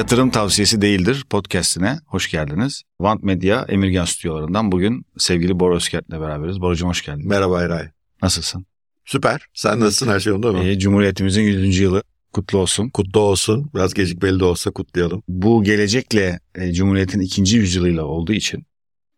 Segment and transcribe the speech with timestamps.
[0.00, 1.98] Yatırım tavsiyesi değildir podcastine.
[2.06, 2.82] Hoş geldiniz.
[2.98, 6.60] Want Media Emirgan stüdyolarından bugün sevgili Bora Özkert'le beraberiz.
[6.60, 7.28] Boracığım hoş geldin.
[7.28, 7.90] Merhaba Eray.
[8.22, 8.66] Nasılsın?
[9.04, 9.46] Süper.
[9.54, 10.08] Sen nasılsın?
[10.08, 10.64] Her şey yolunda mı?
[10.64, 11.78] Ee, Cumhuriyetimizin 100.
[11.78, 12.02] yılı
[12.32, 12.88] kutlu olsun.
[12.88, 13.70] Kutlu olsun.
[13.74, 15.22] Biraz gecikmeli de olsa kutlayalım.
[15.28, 18.66] Bu gelecekle e, Cumhuriyet'in ikinci yüzyılıyla olduğu için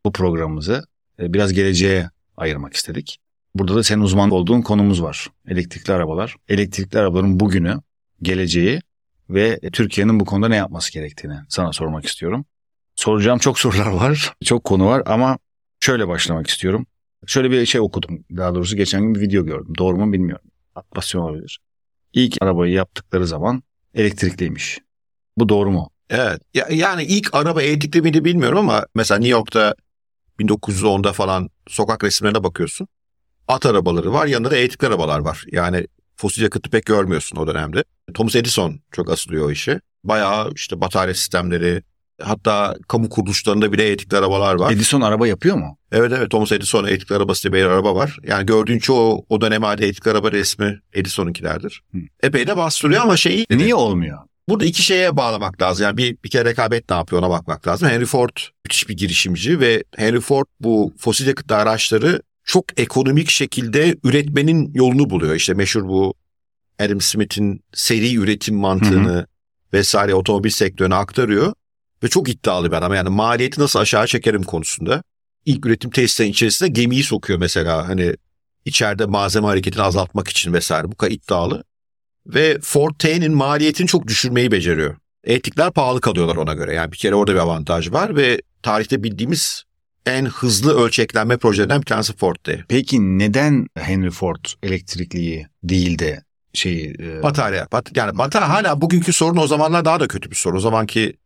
[0.06, 0.84] bu programımızı
[1.20, 3.18] e, biraz geleceğe ayırmak istedik.
[3.54, 5.26] Burada da senin uzman olduğun konumuz var.
[5.48, 6.36] Elektrikli arabalar.
[6.48, 7.80] Elektrikli arabaların bugünü,
[8.22, 8.80] geleceği
[9.34, 12.44] ve Türkiye'nin bu konuda ne yapması gerektiğini sana sormak istiyorum.
[12.96, 15.38] Soracağım çok sorular var, çok konu var ama
[15.80, 16.86] şöyle başlamak istiyorum.
[17.26, 18.24] Şöyle bir şey okudum.
[18.36, 19.74] Daha doğrusu geçen gün bir video gördüm.
[19.78, 20.50] Doğru mu bilmiyorum.
[20.74, 21.60] Atmasyon olabilir.
[22.12, 23.62] İlk arabayı yaptıkları zaman
[23.94, 24.78] elektrikliymiş.
[25.38, 25.90] Bu doğru mu?
[26.10, 26.40] Evet.
[26.54, 29.74] Ya, yani ilk araba elektrikli miydi bilmiyorum ama mesela New York'ta
[30.40, 32.88] 1910'da falan sokak resimlerine bakıyorsun.
[33.48, 35.44] At arabaları var, yanında da elektrikli arabalar var.
[35.52, 37.84] Yani fosil yakıtı pek görmüyorsun o dönemde.
[38.14, 39.80] Thomas Edison çok asılıyor o işi.
[40.04, 41.82] Bayağı işte batarya sistemleri,
[42.22, 44.72] hatta kamu kuruluşlarında bile elektrikli arabalar var.
[44.72, 45.78] Edison araba yapıyor mu?
[45.92, 48.18] Evet evet Thomas Edison elektrikli arabası diye bir araba var.
[48.22, 51.82] Yani gördüğün çoğu o dönem ait elektrikli araba resmi Edison'unkilerdir.
[51.92, 51.98] Hı.
[52.22, 53.46] Epey de bastırıyor ama şeyi...
[53.50, 54.18] Niye olmuyor?
[54.48, 55.84] Burada iki şeye bağlamak lazım.
[55.84, 57.88] Yani bir, bir kere rekabet ne yapıyor ona bakmak lazım.
[57.88, 63.96] Henry Ford müthiş bir girişimci ve Henry Ford bu fosil yakıtlı araçları çok ekonomik şekilde
[64.04, 65.34] üretmenin yolunu buluyor.
[65.34, 66.14] İşte meşhur bu
[66.78, 69.26] Adam Smith'in seri üretim mantığını
[69.72, 71.52] vesaire otomobil sektörüne aktarıyor.
[72.02, 72.94] Ve çok iddialı bir adam.
[72.94, 75.02] Yani maliyeti nasıl aşağı çekerim konusunda.
[75.44, 77.88] İlk üretim tesislerinin içerisine gemiyi sokuyor mesela.
[77.88, 78.16] Hani
[78.64, 80.92] içeride malzeme hareketini azaltmak için vesaire.
[80.92, 81.64] Bu kadar iddialı.
[82.26, 84.96] Ve Ford T'nin maliyetini çok düşürmeyi beceriyor.
[85.24, 86.74] Elektrikler pahalı kalıyorlar ona göre.
[86.74, 89.64] Yani bir kere orada bir avantaj var ve tarihte bildiğimiz
[90.06, 92.64] en hızlı ölçeklenme projelerinden bir tanesi Ford T.
[92.68, 96.22] Peki neden Henry Ford elektrikliyi değil de
[96.54, 96.94] şeyi...
[97.00, 97.66] e, Batarya.
[97.72, 100.56] Bat yani batarya hala bugünkü sorun o zamanlar daha da kötü bir sorun.
[100.56, 101.16] O zamanki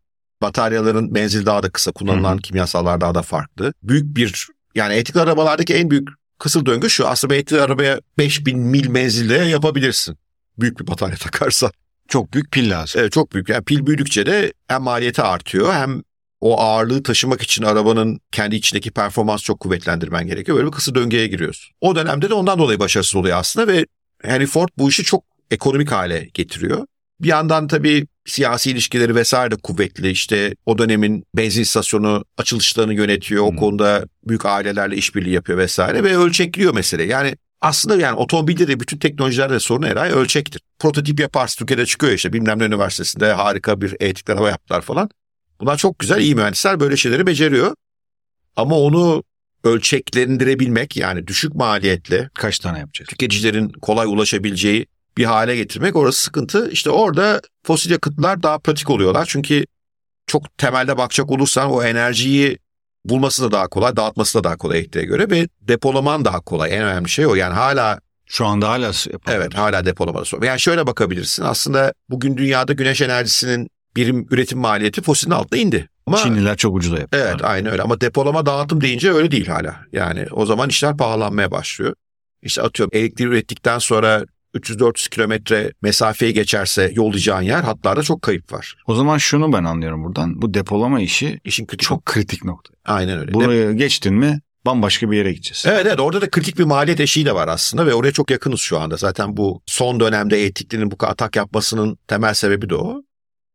[0.42, 2.42] bataryaların menzili daha da kısa, kullanılan Hı hı.
[2.42, 3.72] kimyasallar daha da farklı.
[3.82, 6.08] Büyük bir yani elektrikli arabalardaki en büyük
[6.38, 7.08] kısır döngü şu.
[7.08, 10.16] Aslında elektrikli arabaya 5000 mil menzilde yapabilirsin.
[10.58, 11.70] Büyük bir batarya takarsan.
[12.08, 13.00] çok büyük pil lazım.
[13.00, 13.48] Evet çok büyük.
[13.48, 16.02] Yani pil büyüdükçe de hem maliyeti artıyor hem
[16.40, 20.56] o ağırlığı taşımak için arabanın kendi içindeki performans çok kuvvetlendirmen gerekiyor.
[20.56, 21.74] Böyle bir kısır döngüye giriyorsun.
[21.80, 23.86] O dönemde de ondan dolayı başarısız oluyor aslında ve
[24.22, 26.86] Henry Ford bu işi çok ekonomik hale getiriyor.
[27.20, 30.10] Bir yandan tabii siyasi ilişkileri vesaire de kuvvetli.
[30.10, 33.44] İşte o dönemin benzin istasyonu açılışlarını yönetiyor.
[33.44, 33.56] O Hmm.
[33.56, 37.02] konuda büyük ailelerle işbirliği yapıyor vesaire ve ölçekliyor mesele.
[37.02, 40.60] Yani aslında yani otomobilde de bütün teknolojilerde de sorun herhalde ölçektir.
[40.78, 45.10] Prototip yaparsın Türkiye'de çıkıyor işte bilmem ne üniversitesinde harika bir elektrikli araba yaptılar falan.
[45.60, 47.74] Bunlar çok güzel iyi mühendisler böyle şeyleri beceriyor.
[48.56, 49.22] Ama onu
[49.64, 53.08] ölçeklendirebilmek yani düşük maliyetle Kaç tane yapacağız?
[53.08, 56.70] tüketicilerin kolay ulaşabileceği bir hale getirmek orası sıkıntı.
[56.70, 59.26] İşte orada fosil yakıtlar daha pratik oluyorlar.
[59.28, 59.64] Çünkü
[60.26, 62.58] çok temelde bakacak olursan o enerjiyi
[63.04, 66.74] bulması da daha kolay, dağıtması da daha kolay elektriğe göre ve depolaman daha kolay.
[66.74, 67.34] En önemli şey o.
[67.34, 69.22] Yani hala Şu anda hala yapamıyoruz.
[69.28, 70.42] evet hala depolaması zor.
[70.42, 71.42] Yani şöyle bakabilirsin.
[71.44, 75.88] Aslında bugün dünyada güneş enerjisinin birim üretim maliyeti fosilin altına indi.
[76.06, 77.26] Ama Çinliler çok ucuza yapıyor.
[77.26, 79.76] Evet aynı öyle ama depolama dağıtım deyince öyle değil hala.
[79.92, 81.94] Yani o zaman işler pahalanmaya başlıyor.
[82.42, 84.24] İşte atıyorum elektriği ürettikten sonra
[84.54, 88.74] 300-400 kilometre mesafeyi geçerse yollayacağın yer hatlarda çok kayıp var.
[88.86, 90.42] O zaman şunu ben anlıyorum buradan.
[90.42, 92.74] Bu depolama işi İşin kritik çok kritik nokta.
[92.84, 93.34] aynen öyle.
[93.34, 95.64] Burayı geçtin mi bambaşka bir yere gideceğiz.
[95.68, 98.60] Evet evet orada da kritik bir maliyet eşiği de var aslında ve oraya çok yakınız
[98.60, 98.96] şu anda.
[98.96, 103.02] Zaten bu son dönemde elektriklinin bu atak yapmasının temel sebebi de o.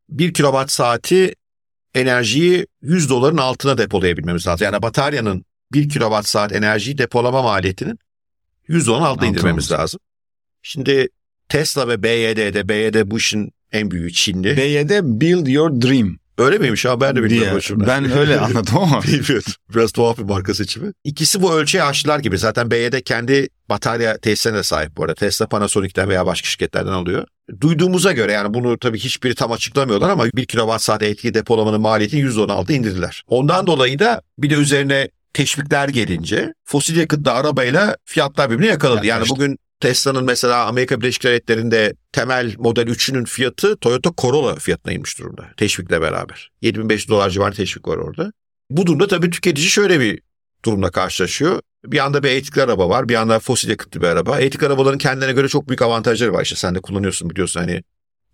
[0.08, 1.34] 1 kilowatt saati
[1.94, 4.64] enerjiyi 100 doların altına depolayabilmemiz lazım.
[4.64, 7.98] Yani bataryanın 1 kilowatt saat enerjiyi depolama maliyetinin
[8.68, 9.82] 100 doların altına indirmemiz olması.
[9.82, 10.00] lazım.
[10.62, 11.08] Şimdi
[11.48, 14.56] Tesla ve BYD'de, BYD bu işin en büyüğü Çinli.
[14.56, 17.60] BYD Build Your Dream öyle miymiş ha ben de bilmiyorum.
[17.80, 17.88] diye.
[17.88, 19.02] Ben öyle anladım ama.
[19.06, 19.52] Bilmiyorum.
[19.74, 20.92] Biraz tuhaf bir marka seçimi.
[21.04, 22.38] İkisi bu ölçeği aştılar gibi.
[22.38, 25.14] Zaten BYD kendi batarya tesislerine de sahip bu arada.
[25.14, 27.26] Tesla Panasonic'ten veya başka şirketlerden alıyor.
[27.60, 32.20] Duyduğumuza göre yani bunu tabii hiçbiri tam açıklamıyorlar ama 1 kilowatt saat elektriği depolamanın maliyetini
[32.20, 33.22] %16 indirdiler.
[33.26, 39.06] Ondan dolayı da bir de üzerine teşvikler gelince fosil yakıtlı arabayla fiyatlar birbirine yakaladı.
[39.06, 45.18] Yani bugün Tesla'nın mesela Amerika Birleşik Devletleri'nde temel model 3'ünün fiyatı Toyota Corolla fiyatına inmiş
[45.18, 45.48] durumda.
[45.56, 46.50] Teşvikle beraber.
[46.62, 48.32] 7500 dolar civarı teşvik var orada.
[48.70, 50.20] Bu durumda tabii tüketici şöyle bir
[50.64, 51.60] durumla karşılaşıyor.
[51.84, 54.40] Bir anda bir elektrikli araba var, bir anda fosil yakıtlı bir araba.
[54.40, 56.42] Elektrikli arabaların kendilerine göre çok büyük avantajları var.
[56.42, 57.82] İşte sen de kullanıyorsun biliyorsun hani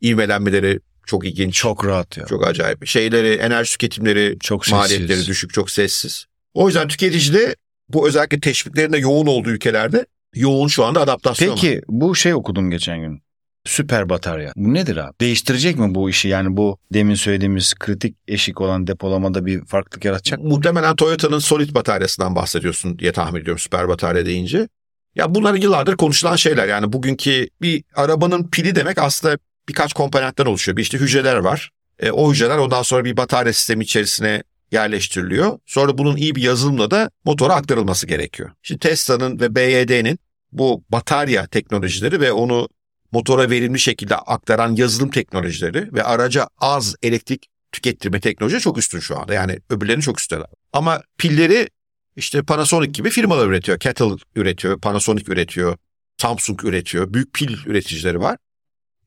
[0.02, 2.26] ivmelenmeleri çok ilginç, çok, rahat ya.
[2.26, 2.86] çok acayip.
[2.86, 4.78] Şeyleri, enerji tüketimleri, Çok sessiz.
[4.78, 6.26] maliyetleri düşük, çok sessiz.
[6.54, 7.56] O yüzden tüketici de
[7.88, 11.54] bu özellikle teşviklerin de yoğun olduğu ülkelerde yoğun şu anda adaptasyon.
[11.54, 13.22] Peki bu şey okudum geçen gün.
[13.69, 14.53] Süper batarya.
[14.56, 15.12] Bu nedir abi?
[15.20, 16.29] Değiştirecek mi bu işi?
[16.29, 20.49] Yani bu demin söylediğimiz kritik eşik olan depolamada bir farklılık yaratacak mı?
[20.49, 24.69] Muhtemelen Toyota'nın solid bataryasından bahsediyorsun diye tahmin ediyorum süper batarya deyince.
[25.15, 26.69] Ya bunlar yıllardır konuşulan şeyler.
[26.69, 29.38] Yani bugünkü bir arabanın pili demek aslında
[29.69, 30.76] birkaç komponentten oluşuyor.
[30.76, 31.70] Bir işte hücreler var.
[31.99, 34.43] E, o hücreler ondan sonra bir batarya sistemi içerisine
[34.73, 35.59] yerleştiriliyor.
[35.67, 38.50] Sonra bunun iyi bir yazılımla da motora aktarılması gerekiyor.
[38.62, 40.19] Şimdi Tesla'nın ve BYD'nin
[40.53, 42.69] bu batarya teknolojileri ve onu
[43.12, 49.19] motora verimli şekilde aktaran yazılım teknolojileri ve araca az elektrik tükettirme teknoloji çok üstün şu
[49.19, 49.34] anda.
[49.34, 50.46] Yani öbürlerinin çok üstünler.
[50.72, 51.69] Ama pilleri
[52.16, 53.78] işte Panasonic gibi firmalar üretiyor.
[53.78, 54.05] Kettle
[54.37, 55.76] üretiyor, Panasonic üretiyor,
[56.16, 57.12] Samsung üretiyor.
[57.14, 58.37] Büyük pil üreticileri var.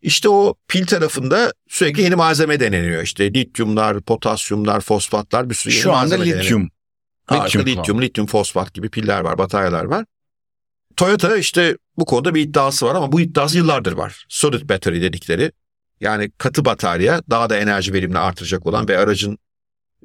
[0.01, 3.03] İşte o pil tarafında sürekli yeni malzeme deneniyor.
[3.03, 6.39] İşte lityumlar, potasyumlar, fosfatlar bir sürü yeni Şu anda deneniyor.
[6.43, 6.69] lityum.
[7.25, 10.05] Harika, Lityum lityum, lityum, fosfat gibi piller var, bataryalar var.
[10.97, 14.25] Toyota işte bu konuda bir iddiası var ama bu iddiası yıllardır var.
[14.29, 15.51] Solid battery dedikleri.
[15.99, 19.37] Yani katı batarya daha da enerji verimini artıracak olan ve aracın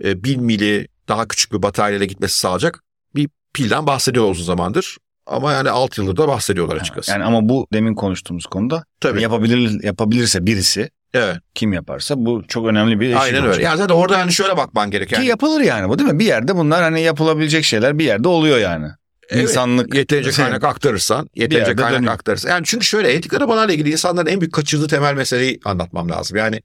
[0.05, 2.85] e, 1000 mili daha küçük bir bataryayla gitmesi sağlayacak
[3.15, 4.97] bir pilden bahsediyor uzun zamandır.
[5.27, 7.11] Ama yani 6 yıldır da bahsediyorlar açıkçası.
[7.11, 9.23] Yani ama bu demin konuştuğumuz konuda Tabii.
[9.23, 11.37] yapabilir yapabilirse birisi evet.
[11.55, 13.47] kim yaparsa bu çok önemli bir eşik Aynen öyle.
[13.47, 13.63] olacak.
[13.65, 15.21] Yani zaten orada yani şöyle bakman gerekiyor.
[15.21, 16.19] Ki Yani, yapılır yani bu değil mi?
[16.19, 18.87] Bir yerde bunlar hani yapılabilecek şeyler bir yerde oluyor yani.
[19.31, 22.13] Evet, İnsanlık yeterince Şey, kaynak aktarırsan, yeterince kaynak dönüyor.
[22.13, 22.51] aktarırsan.
[22.51, 26.37] Yani çünkü şöyle etik arabalarla ilgili insanların en büyük kaçırdığı temel meseleyi anlatmam lazım.
[26.37, 26.63] Yani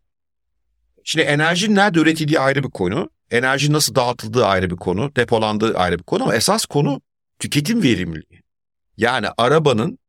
[1.04, 3.10] şimdi enerjinin nerede üretildiği ayrı bir konu.
[3.32, 5.16] Enerji nasıl dağıtıldığı ayrı bir konu.
[5.16, 7.02] Depolandığı ayrı bir konu ama esas konu
[7.40, 8.42] tüketim verimliliği.
[8.98, 10.00] Yani arabanın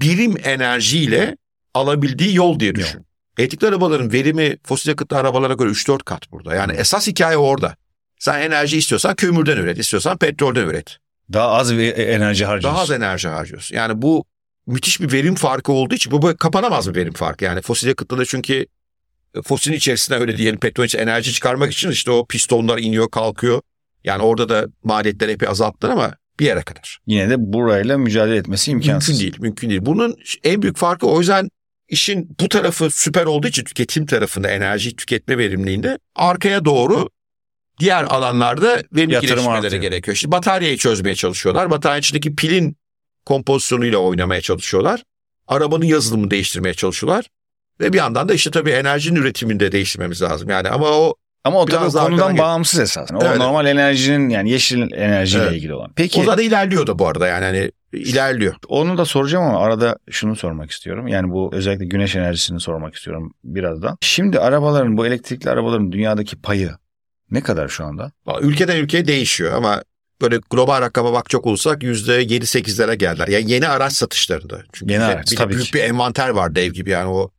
[0.00, 1.36] birim enerjiyle
[1.74, 3.06] alabildiği yol diye düşün.
[3.38, 6.54] Elektrikli arabaların verimi fosil yakıtlı arabalara göre 3-4 kat burada.
[6.54, 7.76] Yani esas hikaye orada.
[8.18, 10.98] Sen enerji istiyorsan kömürden üret, istiyorsan petrolden üret.
[11.32, 12.74] Daha az bir enerji harcıyorsun.
[12.74, 13.76] Daha az enerji harcıyorsun.
[13.76, 14.24] Yani bu
[14.66, 17.44] müthiş bir verim farkı olduğu için bu, bu kapanamaz bir verim farkı.
[17.44, 18.66] Yani fosil yakıtlı da çünkü
[19.34, 23.62] e, fosilin içerisine öyle diyelim petrol için enerji çıkarmak için işte o pistonlar iniyor kalkıyor.
[24.04, 26.98] Yani orada da maliyetler epey azalttılar ama bir yere kadar.
[27.06, 29.08] Yine de burayla mücadele etmesi imkansız.
[29.08, 29.80] Mümkün değil, mümkün değil.
[29.86, 31.48] Bunun en büyük farkı o yüzden
[31.88, 37.08] işin bu tarafı süper olduğu için tüketim tarafında enerji tüketme verimliliğinde arkaya doğru
[37.82, 39.82] diğer alanlarda verimli Yatırım gelişmeleri artıyor.
[39.82, 40.14] gerekiyor.
[40.14, 41.70] İşte bataryayı çözmeye çalışıyorlar.
[41.70, 42.76] Batarya içindeki pilin
[43.26, 45.02] kompozisyonuyla oynamaya çalışıyorlar.
[45.48, 47.26] Arabanın yazılımını değiştirmeye çalışıyorlar.
[47.80, 50.50] Ve bir yandan da işte tabii enerjinin üretimini de değiştirmemiz lazım.
[50.50, 51.14] Yani ama o
[51.44, 53.18] Ama o tabii konudan bağımsız esasında.
[53.18, 53.38] O Evet.
[53.38, 55.52] normal enerjinin yani yeşil enerjiyle Evet.
[55.56, 55.92] ilgili olan.
[55.96, 58.54] Peki o da ilerliyor da bu arada yani hani ilerliyor.
[58.68, 61.08] onu da soracağım ama arada şunu sormak istiyorum.
[61.08, 63.98] Yani bu özellikle güneş enerjisini sormak istiyorum birazdan.
[64.00, 66.70] Şimdi arabaların bu elektrikli arabaların dünyadaki payı
[67.32, 68.12] ne kadar şu anda?
[68.40, 69.82] Ülkeden ülkeye değişiyor ama
[70.20, 73.28] böyle global rakama bakacak olursak %7-8'lere geldiler.
[73.28, 74.62] Yani yeni araç satışlarında.
[74.72, 75.72] Çünkü Yeni araç, bir tabii büyük ki.
[75.72, 77.30] bir envanter var dev gibi yani o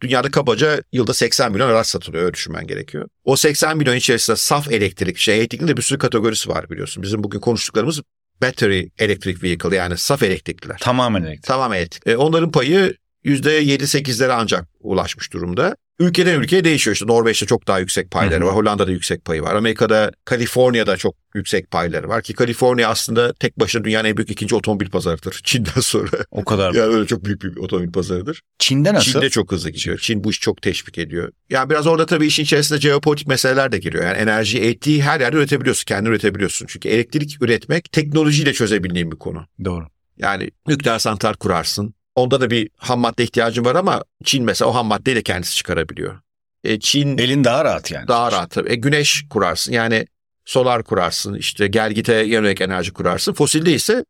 [0.00, 3.08] dünyada kabaca yılda 80 milyon araç satılıyor öyle düşünmen gerekiyor.
[3.24, 7.02] O 80 milyon içerisinde saf elektrik, şey elektrikli de bir sürü kategorisi var biliyorsun.
[7.02, 8.00] Bizim bugün konuştuklarımız
[8.42, 10.78] battery electric vehicle yani saf elektrikliler.
[10.78, 11.44] Tamamen elektrik.
[11.44, 12.06] Tamam elektrik.
[12.06, 15.76] E, onların payı %7-8'lere ancak ulaşmış durumda.
[16.02, 16.94] Ülkeden ülkeye değişiyor.
[16.94, 18.48] İşte Norveç'te çok daha yüksek payları Hı hı.
[18.48, 18.56] var.
[18.56, 19.54] Hollanda'da yüksek payı var.
[19.54, 22.22] Amerika'da, Kaliforniya'da çok yüksek payları var.
[22.22, 25.40] Ki Kaliforniya aslında tek başına dünyanın en büyük ikinci otomobil pazarıdır.
[25.44, 26.10] Çin'den sonra.
[26.30, 26.74] O kadar.
[26.74, 28.42] yani öyle çok büyük bir otomobil pazarıdır.
[28.58, 29.12] Çin'de nasıl?
[29.12, 29.98] Çin'de çok hızlı gidiyor.
[29.98, 31.32] Çin bu işi çok teşvik ediyor.
[31.50, 34.04] Yani biraz orada tabii işin içerisinde jeopolitik meseleler de giriyor.
[34.04, 35.84] Yani enerjiyi ettiği her yerde üretebiliyorsun.
[35.84, 36.66] Kendin üretebiliyorsun.
[36.66, 39.46] Çünkü elektrik üretmek teknolojiyle çözebildiğin bir konu.
[39.64, 39.86] Doğru.
[40.18, 41.94] Yani nükleer santral kurarsın.
[42.16, 45.56] Onda da bir ham madde ihtiyacın var ama Çin mesela o ham maddeyi de kendisi
[45.56, 46.18] çıkarabiliyor.
[46.64, 48.08] E, Çin Elin daha rahat yani.
[48.08, 48.72] daha rahat tabii.
[48.72, 50.06] E, güneş kurarsın yani
[50.44, 53.32] solar kurarsın işte gelgite yönelik enerji kurarsın.
[53.32, 54.04] Fosilde ise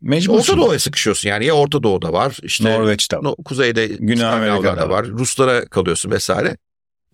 [0.00, 0.52] Mecbursun.
[0.52, 3.16] Orta Doğu'ya sıkışıyorsun yani ya Orta Doğu'da var işte Norveç'te.
[3.22, 5.06] no, kuzeyde Güney Amerika'da var.
[5.06, 6.56] Ruslara kalıyorsun vesaire.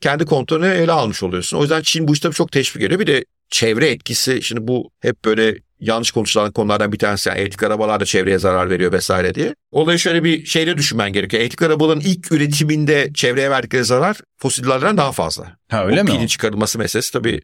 [0.00, 1.58] Kendi kontrolünü ele almış oluyorsun.
[1.58, 3.00] O yüzden Çin bu işte çok teşvik ediyor.
[3.00, 7.28] Bir de çevre etkisi şimdi bu hep böyle yanlış konuşulan konulardan bir tanesi.
[7.28, 9.54] Yani elektrikli arabalar da çevreye zarar veriyor vesaire diye.
[9.70, 11.40] Olayı şöyle bir şeyle düşünmen gerekiyor.
[11.40, 15.56] Elektrikli arabaların ilk üretiminde çevreye verdikleri zarar fosillerden daha fazla.
[15.70, 16.10] Ha öyle o mi?
[16.10, 17.42] pilin çıkarılması meselesi tabii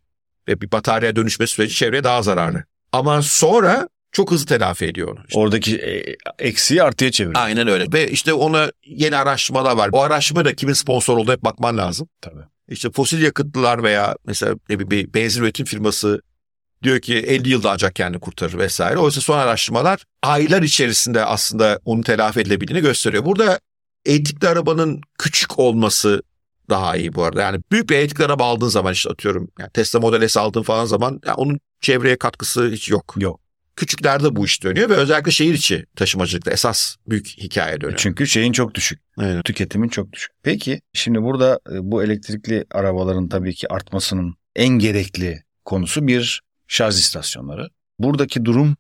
[0.49, 2.65] ve bir bataryaya dönüşme süreci çevreye daha zararlı.
[2.93, 5.19] Ama sonra çok hızlı telafi ediyor onu.
[5.29, 7.45] İşte Oradaki e, eksiği artıya çeviriyor.
[7.45, 7.93] Aynen öyle.
[7.93, 9.91] Ve işte ona yeni araştırmalar var.
[9.93, 12.09] O araştırma da kimin sponsor olduğu hep bakman lazım.
[12.21, 12.43] Tabii.
[12.69, 16.23] İşte fosil yakıtlılar veya mesela ne bir benzin üretim firması
[16.83, 18.99] diyor ki 50 yılda ancak kendini kurtarır vesaire.
[18.99, 23.25] Oysa son araştırmalar aylar içerisinde aslında onu telafi edilebildiğini gösteriyor.
[23.25, 23.61] Burada
[24.05, 26.23] elektrikli arabanın küçük olması
[26.71, 27.43] daha iyi bu arada.
[27.43, 30.85] Yani büyük bir elektrikli araba aldığın zaman işte atıyorum yani Tesla Model S aldığın falan
[30.85, 33.15] zaman yani onun çevreye katkısı hiç yok.
[33.19, 33.41] Yok.
[33.77, 37.99] Küçüklerde bu iş dönüyor ve özellikle şehir içi taşımacılıkta esas büyük hikaye dönüyor.
[37.99, 39.01] Çünkü şeyin çok düşük.
[39.17, 39.43] Aynen.
[39.43, 40.31] Tüketimin çok düşük.
[40.43, 46.95] Peki şimdi burada e, bu elektrikli arabaların tabii ki artmasının en gerekli konusu bir şarj
[46.95, 47.69] istasyonları.
[47.99, 48.77] Buradaki durum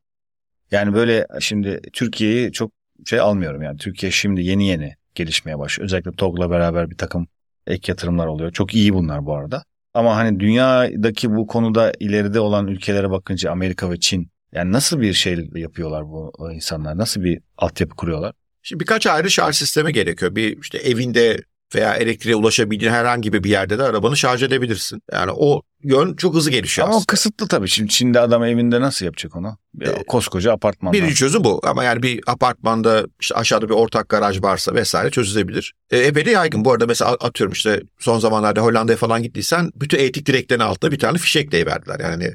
[0.70, 2.72] yani böyle şimdi Türkiye'yi çok
[3.06, 5.84] şey almıyorum yani Türkiye şimdi yeni yeni gelişmeye başlıyor.
[5.84, 7.26] Özellikle TOG'la beraber bir takım
[7.66, 8.52] ek yatırımlar oluyor.
[8.52, 9.64] Çok iyi bunlar bu arada.
[9.94, 15.12] Ama hani dünyadaki bu konuda ileride olan ülkelere bakınca Amerika ve Çin yani nasıl bir
[15.12, 16.98] şey yapıyorlar bu insanlar?
[16.98, 18.32] Nasıl bir altyapı kuruyorlar?
[18.62, 20.34] Şimdi birkaç ayrı şarj sistemi gerekiyor.
[20.34, 21.38] Bir işte evinde
[21.74, 25.02] veya elektriğe ulaşabildiğin herhangi bir yerde de arabanı şarj edebilirsin.
[25.12, 27.68] Yani o yön çok hızlı gelişiyor Ama kısıtlı tabii.
[27.68, 29.58] Şimdi Çin'de adam evinde nasıl yapacak onu?
[29.80, 30.96] Ee, koskoca apartmanda.
[30.96, 35.74] Birinci çözüm bu ama yani bir apartmanda işte aşağıda bir ortak garaj varsa vesaire çözülebilir.
[35.90, 36.64] E, epey de yaygın.
[36.64, 40.98] Bu arada mesela atıyorum işte son zamanlarda Hollanda'ya falan gittiysen bütün elektrik direklerinin altında bir
[40.98, 42.00] tane fişek verdiler.
[42.00, 42.34] Yani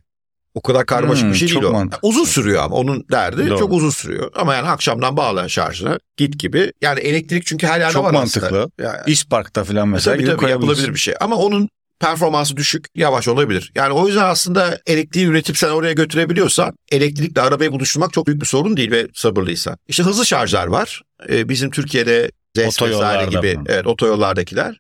[0.54, 1.72] o kadar karmaşık Hmm, bir şey değil o.
[1.72, 2.08] mantıklı.
[2.08, 3.60] Uzun sürüyor ama onun derdi Doğru.
[3.60, 4.32] çok uzun sürüyor.
[4.36, 6.72] Ama yani akşamdan bağlayan şarjına git gibi.
[6.82, 8.48] Yani elektrik çünkü her yerde Çok var mantıklı.
[8.48, 8.68] aslında.
[8.84, 11.14] Yani, İspark'ta falan mesela tabii tabii yapılabilir bir şey.
[11.20, 11.70] Ama onun
[12.00, 13.72] performansı düşük, yavaş olabilir.
[13.76, 18.46] Yani o yüzden aslında elektriği üretip sen oraya götürebiliyorsan elektrikle arabayı buluşturmak çok büyük bir
[18.46, 19.78] sorun değil ve sabırlıysan.
[19.88, 21.02] İşte hızlı şarjlar var.
[21.30, 23.66] Ee, bizim Türkiye'de ZES vesaire gibi falan.
[23.70, 24.80] evet, otoyollardakiler.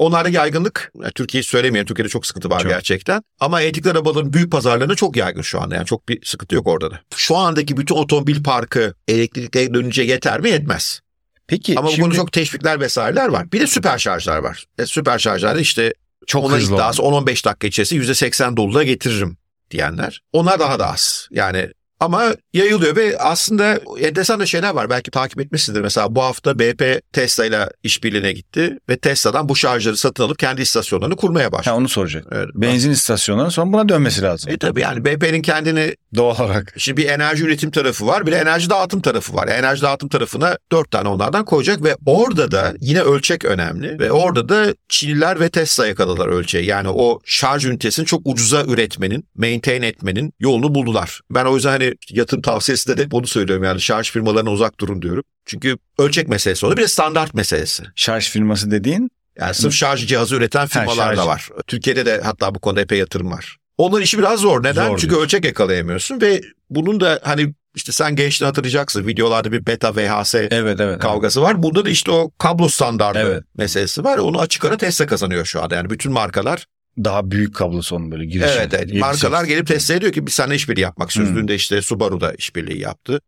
[0.00, 2.70] Onlarda yaygınlık, yani Türkiye'yi söylemeyelim Türkiye'de çok sıkıntı var Çok.
[2.70, 3.22] gerçekten.
[3.40, 5.74] Ama elektrikli arabaların büyük pazarlarında çok yaygın şu anda.
[5.74, 7.00] Yani çok bir sıkıntı yok orada da.
[7.16, 10.50] Şu andaki bütün otomobil parkı elektrikle dönünce yeter mi?
[10.50, 11.00] Yetmez.
[11.46, 13.52] Peki Ama bu şimdi konuda çok teşvikler vesaireler var.
[13.52, 14.64] Bir de süper şarjlar var.
[14.78, 15.94] E, süper şarjlarda işte
[16.26, 17.24] çok ona hızlı iddiası olan.
[17.24, 19.36] 10-15 dakika içerisinde %80 doluluğa getiririm
[19.70, 20.22] diyenler.
[20.32, 21.28] Onlar daha da az.
[21.30, 21.68] Yani
[22.00, 24.90] ama yayılıyor ve aslında enteresan da şeyler var.
[24.90, 25.80] Belki takip etmişsindir.
[25.80, 30.62] Mesela bu hafta BP Tesla ile işbirliğine gitti ve Tesla'dan bu şarjları satın alıp kendi
[30.62, 31.76] istasyonlarını kurmaya Ha, başladı.
[31.76, 32.26] onu soracak.
[32.32, 32.48] Evet.
[32.54, 34.52] Benzin istasyonlarının sonra buna dönmesi lazım.
[34.52, 36.74] E tabii yani BP'nin kendini Doğal olarak.
[36.76, 39.48] Şimdi bir enerji üretim tarafı var bir de enerji dağıtım tarafı var.
[39.48, 43.98] Enerji dağıtım tarafına dört tane onlardan koyacak ve orada da yine ölçek önemli.
[43.98, 46.66] Ve orada da Çinliler ve Tesla yakaladılar ölçeği.
[46.66, 51.20] Yani o şarj ünitesini çok ucuza üretmenin, maintain etmenin yolunu buldular.
[51.30, 55.24] Ben o yüzden hani yatırım tavsiyesinde de bunu söylüyorum yani şarj firmalarına uzak durun diyorum.
[55.46, 57.82] Çünkü ölçek meselesi oldu bir de standart meselesi.
[57.96, 61.18] Şarj firması dediğin Yani sırf şarj cihazı üreten firmalar şarj.
[61.18, 61.48] da var.
[61.66, 63.56] Türkiye'de de hatta bu konoda epey yatırım var.
[63.78, 64.62] Onların işi biraz zor.
[64.62, 64.88] Neden?
[64.88, 69.06] Zor Çünkü ölçek yakalayamıyorsun ve bunun da hani işte sen gençliğini hatırlayacaksın.
[69.06, 70.80] Videolarda bir beta VHS evet evet.
[70.80, 70.98] evet.
[70.98, 71.62] kavgası var.
[71.62, 73.44] Burada da işte o kablo standardı Evet.
[73.56, 74.18] meselesi var.
[74.18, 75.74] Onu açık ara Tesla kazanıyor şu anda.
[75.74, 76.66] Yani bütün markalar
[77.04, 78.48] Daha büyük kablosu onun böyle girişi.
[78.48, 78.94] evet, evet.
[78.94, 81.34] Markalar gelip Tesla'ya diyor ki biz seninle işbirliği yapmak istiyoruz.
[81.34, 81.40] Hmm.
[81.40, 83.20] Dün de işte Subaru da işbirliği yaptı.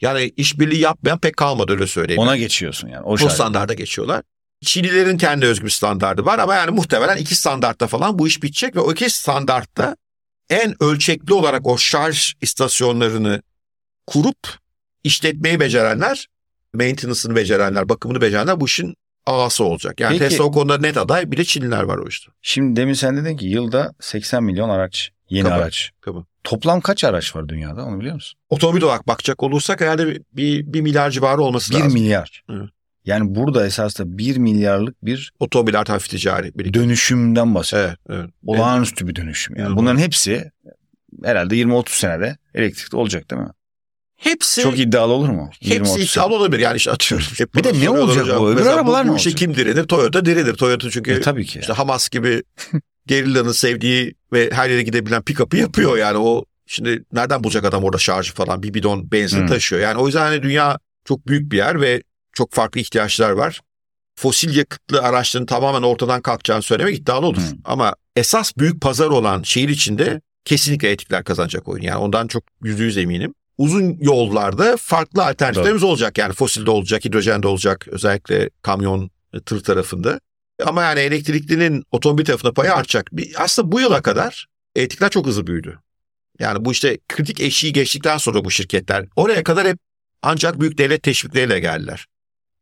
[0.00, 2.22] Yani işbirliği yapmayan pek kalmadı öyle söyleyeyim.
[2.22, 3.02] Ona geçiyorsun yani.
[3.02, 3.32] O şarj.
[3.32, 4.22] standarda geçiyorlar.
[4.64, 8.76] Çinlilerin kendi özgü bir standardı var ama yani muhtemelen iki standartta falan bu iş bitecek
[8.76, 9.96] ve o iki standartta
[10.50, 13.42] en ölçekli olarak o şarj istasyonlarını
[14.06, 14.38] kurup
[15.04, 16.26] işletmeyi becerenler,
[16.74, 18.96] maintenance'ını becerenler, bakımını becerenler bu işin
[19.26, 20.00] ağası olacak.
[20.00, 22.32] Yani Peki- Tesla o konuda net aday bir de Çinliler var o işte.
[22.42, 25.10] Şimdi demin sen dedin ki yılda 80 milyon araç.
[25.30, 25.90] Yeni Tabii, araç.
[26.02, 26.18] tabii.
[26.44, 28.38] Toplam kaç araç var dünyada onu biliyor musun?
[28.48, 31.92] Otomobil olarak bakacak olursak herhalde bir, bir, bir milyar civarı olması 1 lazım.
[31.92, 32.44] milyar.
[32.50, 32.68] Evet.
[33.04, 36.52] Yani burada esasında 1 milyarlık bir Otomobil artı hafif ticari.
[36.54, 37.96] Bir, dönüşümden bahsediyoruz.
[38.08, 38.30] evet, evet.
[38.46, 39.56] Olağanüstü bir dönüşüm.
[39.56, 39.76] Yani Evet.
[39.78, 40.50] bunların hepsi
[41.24, 43.48] herhalde 20-30 senede elektrikli olacak değil mi?
[44.20, 45.50] Hepsi Çok iddialı olur mu?
[45.62, 47.26] 20-30 Hepsi iddialı olabilir yani işte atıyorum.
[47.38, 48.48] Hep Bir de ne olacak bu?
[48.48, 49.36] Öbür Mesela arabalar ne olacak?
[49.36, 49.84] kim direnir?
[49.84, 50.54] Toyota dirilir.
[50.54, 51.58] Toyota çünkü E, tabii ki.
[51.58, 52.42] işte Hamas gibi
[53.06, 57.98] gerilla'nın sevdiği ve her yere gidebilen pick-up'ı yapıyor yani o şimdi nereden bulacak adam orada
[57.98, 59.82] şarjı falan bir bidon benzin taşıyor.
[59.82, 63.60] Yani o yüzden hani dünya çok büyük bir yer ve çok farklı ihtiyaçlar var.
[64.16, 67.36] Fosil yakıtlı araçların tamamen ortadan kalkacağını söylemek iddialı olur.
[67.42, 67.54] Hı.
[67.64, 71.82] Ama esas büyük pazar olan şehir içinde kesinlikle elektrikler kazanacak oyun.
[71.82, 73.34] Yani ondan çok yüzde yüz eminim.
[73.60, 76.18] Uzun yollarda farklı alternatiflerimiz olacak.
[76.18, 77.88] Yani fosilde olacak, hidrojende olacak.
[77.88, 79.10] Özellikle kamyon,
[79.46, 80.20] tır tarafında.
[80.66, 83.08] Ama yani elektriklinin otomobil tarafında payı artacak.
[83.12, 85.78] Bir- Aslında bu yıla kadar elektrikler çok hızlı büyüdü.
[86.38, 89.78] Yani bu işte kritik eşiği geçtikten sonra bu şirketler oraya kadar hep
[90.22, 92.06] ancak büyük devlet teşvikleriyle geldiler.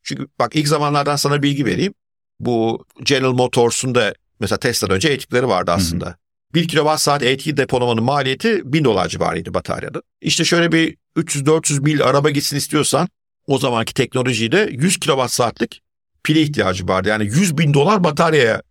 [0.02, 1.94] Çünkü bak ilk zamanlardan sana bilgi vereyim.
[2.40, 6.16] Bu General Motors'un da mesela Tesla'dan önce elektrikleri vardı aslında.
[6.54, 10.02] 1 kilowatt saat elektrik depolamanın maliyeti 1000 dolar civarıydı bataryada.
[10.20, 13.08] İşte şöyle bir 300-400 mil araba gitsin istiyorsan
[13.46, 15.82] o zamanki teknolojiyle 100 kilowatt saatlik
[16.24, 17.08] pile ihtiyacı vardı.
[17.08, 18.62] Yani 100 bin dolar bataryaya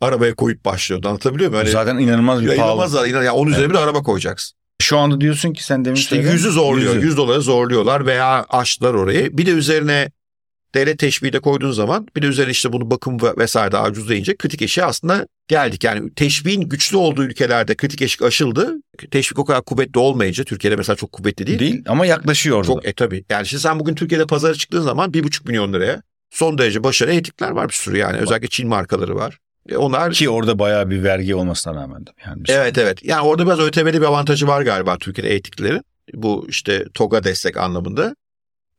[0.00, 1.08] arabaya koyup başlıyordu.
[1.08, 1.62] Anlatabiliyor muyum?
[1.64, 2.60] Hani, Zaten inanılmaz bir pahalı.
[2.60, 4.56] inanılmaz inan- yani 10 üzerine bir araba koyacaksın.
[4.82, 6.94] Şu anda diyorsun ki sen demin İşte yüzü zorluyor.
[6.94, 7.06] Yüzü.
[7.06, 9.38] 100 doları zorluyorlar veya açtılar orayı.
[9.38, 10.10] Bir de üzerine
[10.74, 14.08] devlet teşbihi de koyduğun zaman bir de üzerine işte bunu bakım ve vesaire daha ucuz
[14.08, 15.84] deyince kritik eşiğe aslında geldik.
[15.84, 18.74] Yani teşbihin güçlü olduğu ülkelerde kritik eşik aşıldı.
[19.10, 21.58] Teşvik o kadar kuvvetli olmayınca Türkiye'de mesela çok kuvvetli değil.
[21.58, 22.64] Değil ama yaklaşıyor.
[22.64, 23.24] Çok e tabii.
[23.30, 27.14] Yani şimdi sen bugün Türkiye'de pazara çıktığın zaman bir buçuk milyon liraya son derece başarılı
[27.14, 28.18] etikler var bir sürü yani.
[28.18, 29.38] Özellikle Çin markaları var.
[29.68, 32.04] E onlar Ki orada bayağı bir vergi olmasına rağmen.
[32.26, 33.04] Yani bir Evet evet.
[33.04, 35.82] Yani orada biraz ÖTV'li bir avantajı var galiba Türkiye'de etiklerin.
[36.14, 38.16] Bu işte TOG'a destek anlamında.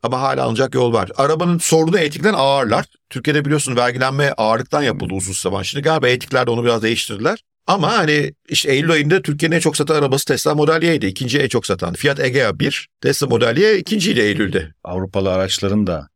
[0.05, 1.09] Ama hala alınacak yol var.
[1.15, 2.85] Arabanın sorunu etikten ağırlar.
[3.09, 5.63] Türkiye'de biliyorsun vergilenme ağırlıktan yapıldı uzun zaman.
[5.63, 7.43] Şimdi galiba etikler de onu biraz değiştirdiler.
[7.67, 11.05] Ama hani işte Eylül ayında Türkiye'nin en çok satan arabası Tesla Model Y'ydi.
[11.05, 11.93] İkinci en çok satan.
[11.93, 14.73] Fiat Egea 1, Tesla Model Y ikinciydi Eylül'de.
[14.83, 16.09] Avrupalı araçların da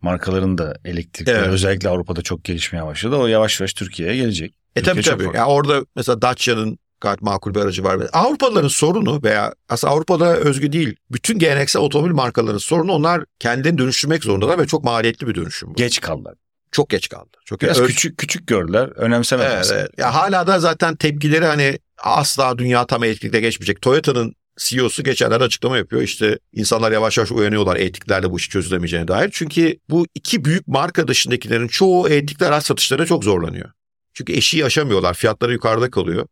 [0.00, 1.48] markaların da elektrikleri Evet.
[1.48, 3.16] özellikle Avrupa'da çok gelişmeye başladı.
[3.16, 4.54] O yavaş yavaş Türkiye'ye gelecek.
[4.76, 5.24] E Türkiye tabii tabii.
[5.24, 5.38] farklı.
[5.38, 8.00] Yani orada mesela Dacia'nın gayet makul bir aracı var.
[8.12, 10.96] Avrupalıların sorunu veya aslında Avrupa'da özgü değil.
[11.10, 15.74] Bütün geleneksel otomobil markalarının sorunu onlar kendilerini dönüştürmek zorundalar ve çok maliyetli bir dönüşüm bu.
[15.74, 16.34] Geç kaldılar.
[16.72, 17.30] Çok geç kaldı.
[17.44, 18.88] Çok Biraz Öz- küçük küçük gördüler.
[18.88, 19.56] Önemsemediler.
[19.56, 19.88] Evet, evet.
[19.98, 23.82] Ya hala da zaten tepkileri hani asla dünya tam elektrikle geçmeyecek.
[23.82, 26.02] Toyota'nın CEO'su geçenlerde açıklama yapıyor.
[26.02, 29.30] İşte insanlar yavaş yavaş uyanıyorlar elektriklerle bu işi çözülemeyeceğine dair.
[29.32, 33.70] Çünkü bu iki büyük marka dışındakilerin çoğu elektrikli araç satışları çok zorlanıyor.
[34.14, 35.14] Çünkü eşiği aşamıyorlar.
[35.14, 36.26] Fiyatları yukarıda kalıyor.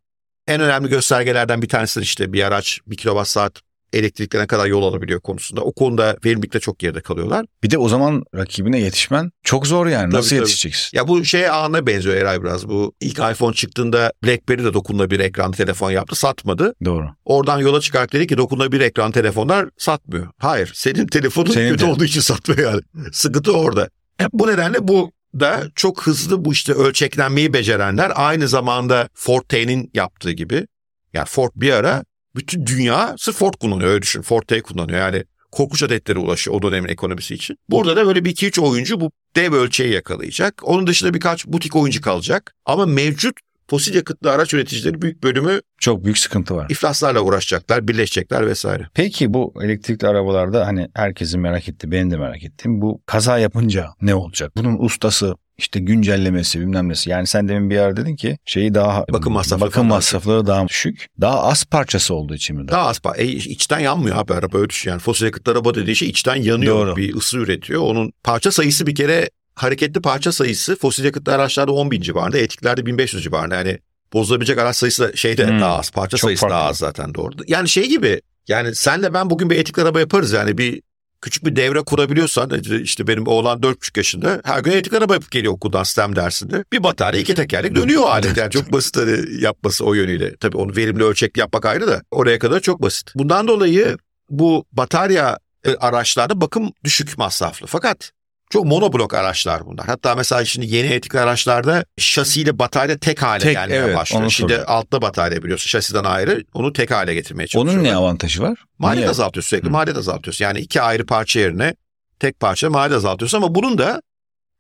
[0.47, 3.61] En önemli göstergelerden bir tanesi de işte bir araç bir kilowatt saat
[3.93, 5.61] elektrikle ne kadar yol alabiliyor konusunda.
[5.61, 7.47] O konuda verimlilikte çok geride kalıyorlar.
[7.63, 10.05] Bir de o zaman rakibine yetişmen çok zor yani.
[10.11, 10.39] Tabii, Nasıl tabii.
[10.41, 10.97] yetişeceksin?
[10.99, 12.69] Ya bu şey anına benziyor Eray biraz.
[12.69, 16.75] Bu ilk iPhone çıktığında BlackBerry de dokunulabilir ekranlı telefon yaptı satmadı.
[16.85, 17.07] Doğru.
[17.25, 20.27] Oradan yola çıkarak dedi ki dokunulabilir ekran telefonlar satmıyor.
[20.39, 22.83] Hayır senin telefonun Senin kötü te- olduğu için satmıyor yani.
[23.13, 23.89] Sıkıntı orada.
[24.33, 30.67] Bu nedenle bu da çok hızlı bu işte ölçeklenmeyi becerenler aynı zamanda Ford yaptığı gibi.
[31.13, 32.05] Yani Ford bir ara
[32.37, 34.23] bütün dünya sırf Ford kullanıyor öyle düşün.
[34.23, 37.59] Ford kullanıyor yani korkunç adetlere ulaşıyor o dönemin ekonomisi için.
[37.69, 40.61] Burada da böyle bir iki üç oyuncu bu dev ölçeği yakalayacak.
[40.63, 42.55] Onun dışında birkaç butik oyuncu kalacak.
[42.65, 43.37] Ama mevcut
[43.71, 46.67] fosil yakıtlı araç üreticileri büyük bölümü Çok büyük sıkıntı var.
[46.71, 48.89] iflaslarla uğraşacaklar, birleşecekler vesaire.
[48.95, 53.87] Peki bu elektrikli arabalarda hani herkesin merak ettiği, benim de merak ettiğim bu kaza yapınca
[54.03, 54.53] ne olacak?
[54.57, 57.11] Bunun ustası, işte güncellemesi bilmem nesi.
[57.11, 61.07] Yani sen demin bir yer dedin ki şeyi daha Bakım masrafları bakım masrafları daha düşük.
[61.21, 62.69] Daha az parçası olduğu için mi?
[62.69, 64.91] Daha az pa- e, içten yanmıyor abi araba öyle düşün.
[64.91, 66.77] Yani fosil yakıtlı araba dediği şey içten yanıyor.
[66.87, 66.97] Doğru.
[66.97, 67.83] Bir ısı üretiyor.
[67.83, 72.87] Onun parça sayısı bir kere hareketli parça sayısı fosil yakıtlı araçlarda 10 bin civarında, etiklerde
[72.87, 73.55] 1500 civarında.
[73.55, 73.79] Yani
[74.13, 75.61] bozulabilecek araç sayısı da şeyde Hmm.
[75.61, 75.91] daha az.
[75.91, 76.55] Parça Çok sayısı farklı.
[76.55, 77.33] daha az zaten doğru.
[77.47, 80.83] Yani şey gibi yani senle ben bugün bir etikli araba yaparız yani bir
[81.21, 82.51] küçük bir devre kurabiliyorsan
[82.83, 86.65] işte benim oğlan 4,5 yaşında her gün etik araba yapıp geliyor okuldan STEM dersinde.
[86.73, 90.37] Bir batarya iki tekerlek dönüyor alet yani çok basit hani yapması o yönüyle.
[90.37, 93.11] Tabii onu verimli ölçekli yapmak ayrı da oraya kadar çok basit.
[93.15, 93.99] Bundan dolayı
[94.31, 97.67] bu batarya e, araçlarda bakım düşük masraflı.
[97.67, 98.11] Fakat
[98.53, 99.87] çok monoblok araçlar bunlar.
[99.87, 104.31] Hatta mesela şimdi yeni etik araçlarda şasiyle batarya tek hale Tek, gelmeye evet, başlıyor.
[104.31, 104.65] Şimdi soruyorum.
[104.75, 107.81] altta batarya biliyorsun şasiden ayrı onu tek hale getirmeye çalışıyorlar.
[107.81, 108.65] Onun ne avantajı var?
[108.79, 109.11] Maliyet Niye?
[109.11, 109.71] azaltıyorsun sürekli Hı.
[109.73, 110.45] maliyet azaltıyorsun.
[110.45, 111.75] Yani iki ayrı parça yerine
[112.21, 114.03] tek parça maliyet azaltıyorsun ama bunun da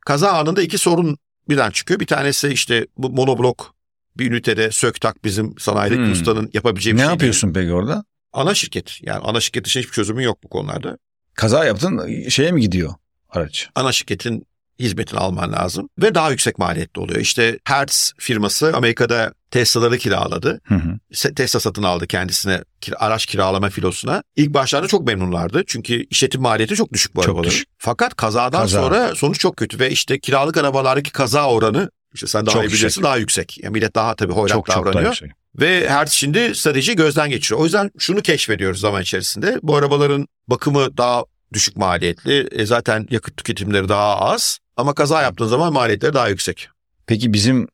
[0.06, 2.00] kaza anında iki sorun birden çıkıyor.
[2.00, 3.74] Bir tanesi işte bu monoblok
[4.16, 6.12] bir ünitede sök tak bizim sanayideki Hmm.
[6.12, 7.14] ustanın yapabileceği bir Ne şey değil.
[7.14, 8.04] yapıyorsun peki orada?
[8.32, 10.98] Ana şirket yani ana şirket dışında hiçbir çözümün yok bu konularda.
[11.34, 12.94] Kaza yaptın şeye mi gidiyor
[13.32, 13.68] araç?
[13.74, 14.46] Ana şirketin
[14.78, 17.20] hizmetini alman lazım ve daha yüksek maliyetli oluyor.
[17.20, 20.60] İşte Hertz firması Amerika'da Tesla'ları kiraladı.
[20.64, 21.34] Hı hı.
[21.34, 22.64] Tesla satın aldı kendisine
[22.96, 24.22] araç kiralama filosuna.
[24.36, 25.62] İlk başlarda çok memnunlardı.
[25.66, 27.50] Çünkü işletim maliyeti çok düşük bu Çok arabaların.
[27.50, 27.68] düşük.
[27.78, 28.80] Fakat kazadan Kaza.
[28.80, 32.84] sonra sonuç çok kötü ve işte kiralık arabalardaki kaza oranı işte sen daha iyi bilirsin
[32.86, 33.04] yüksek.
[33.04, 33.58] daha yüksek.
[33.62, 35.10] Yani millet daha tabii hoyrat Çok çok daha davranıyor.
[35.12, 35.30] yüksek.
[35.60, 37.60] Ve Hertz şimdi strateji gözden geçiriyor.
[37.60, 39.58] O yüzden şunu keşfediyoruz zaman içerisinde.
[39.62, 42.48] Bu arabaların bakımı daha düşük maliyetli.
[42.52, 44.58] E zaten yakıt tüketimleri daha az.
[44.76, 46.68] Ama kaza yaptığın zaman maliyetleri daha yüksek.
[47.06, 47.68] Peki bizim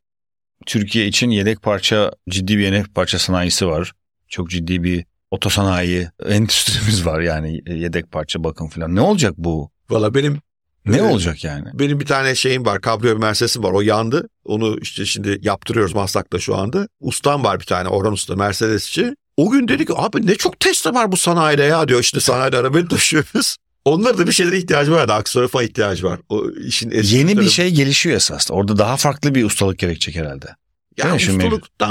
[0.67, 3.93] Türkiye için yedek parça ciddi bir yedek parça sanayisi var.
[4.29, 8.95] Çok ciddi bir otosanayi endüstrimiz var yani yedek parça bakım falan.
[8.97, 9.71] Ne olacak bu?
[9.91, 10.39] Valla benim
[10.87, 11.13] Ne Evet.
[11.13, 11.69] olacak yani?
[11.75, 12.81] benim bir tane şeyim var.
[12.85, 13.73] Cabrio bir Mercedes'im var.
[13.73, 14.29] O yandı.
[14.45, 16.89] Onu işte şimdi yaptırıyoruz Maslak'ta şu anda.
[17.01, 19.15] Ustam var bir tane Orhan Usta Mercedesçi.
[19.37, 22.01] O gün dedi ki abi ne çok Tesla var bu sanayide ya diyor.
[22.01, 23.57] İşte sanayide arabayı taşıyoruz.
[23.85, 25.09] Onların da bir şeylere ihtiyacı var.
[25.09, 26.21] Aksesuara falan ihtiyacı var.
[26.29, 28.59] O işin Yeni bir şey gelişiyor esasında.
[28.59, 30.57] Orada daha farklı bir ustalık gerekecek herhalde.
[30.99, 31.21] Yani Değil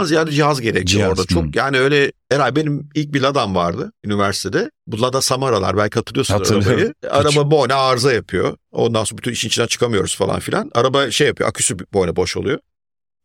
[0.05, 1.25] ziyade cihaz gerekiyor Cihaz, orada.
[1.25, 1.49] Çok hı.
[1.53, 4.71] yani öyle Eray benim ilk bir Lada'm vardı üniversitede.
[4.87, 6.71] Bu Lada Samaralar belki hatırlıyorsun Hatırlıyorum.
[6.71, 6.93] arabayı.
[7.09, 8.57] Araba boyuna arıza yapıyor.
[8.71, 10.71] Ondan sonra bütün işin içinden çıkamıyoruz falan filan.
[10.75, 12.59] Araba şey yapıyor aküsü boyuna boş oluyor.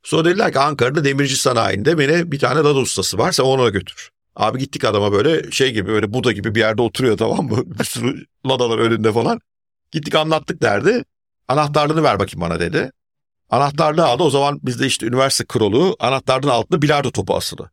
[0.03, 4.11] Sonra dediler ki Ankara'da demirci sanayinde beni bir tane Lada ustası var sen ona götür.
[4.37, 7.63] Abi gittik adama böyle şey gibi böyle Buda gibi bir yerde oturuyor tamam mı?
[7.79, 9.41] Bir sürü Ladalar önünde falan.
[9.93, 11.05] Gittik anlattık derdi.
[11.49, 12.93] Anahtarlığını ver bakayım bana dedi.
[13.51, 14.23] Anahtarlığı aldı.
[14.23, 17.71] O zaman bizde işte üniversite kurulu anahtarlığın altında bilardo topu asılı.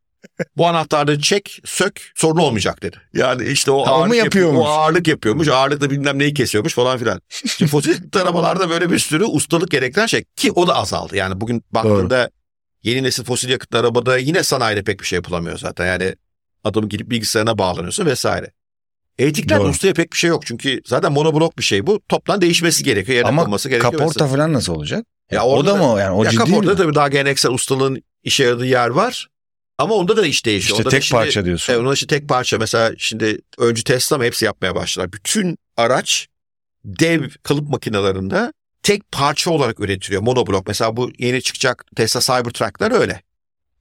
[0.58, 2.98] Bu anahtarlığı çek, sök, sorun olmayacak dedi.
[3.13, 4.60] Yani işte o ağırlık yapıyormuş?
[4.60, 5.48] o ağırlık yapıyormuş.
[5.48, 7.22] Ağırlıkla bilmem neyi kesiyormuş falan filan.
[7.30, 11.15] Şimdi fosil arabalarda böyle bir sürü ustalık gerektiren şey ki o da azaldı.
[11.15, 12.30] Yani bugün baktığında
[12.84, 15.86] yeni nesil fosil yakıtlı arabada yine sanayide pek bir şey yapılamıyor zaten.
[15.86, 16.15] Yani
[16.63, 18.52] adamın gidip bilgisayarına bağlanıyorsun vesaire.
[19.19, 19.69] Doğru.
[19.69, 20.45] ustaya pek bir şey yok.
[20.45, 22.02] Çünkü zaten monoblok bir şey bu.
[22.10, 23.15] Toptan değişmesi gerekiyor.
[23.15, 23.91] Yerine Ama konması gerekiyor.
[23.93, 25.06] kaporta falan nasıl olacak?
[25.32, 26.00] Ya o orada da mı?
[26.00, 26.78] Yani o ya ciddi kaportada mi?
[26.78, 29.28] tabii daha geleneksel ustalığın işe yaradığı yer var.
[29.78, 30.72] Ama onda da iş değişiyor.
[30.72, 31.74] İşte Onda da tek şimdi- parça diyorsun.
[31.74, 32.58] Evet, onun için tek parça.
[32.58, 35.13] Mesela şimdi öncü Tesla mı hepsi yapmaya başladılar.
[35.13, 36.28] Bütün araç
[36.86, 40.22] dev kalıp makinelerinde tek parça olarak üretiliyor.
[40.22, 40.67] Monoblok.
[40.67, 43.22] Mesela bu yeni çıkacak Tesla Cybertruck'lar öyle.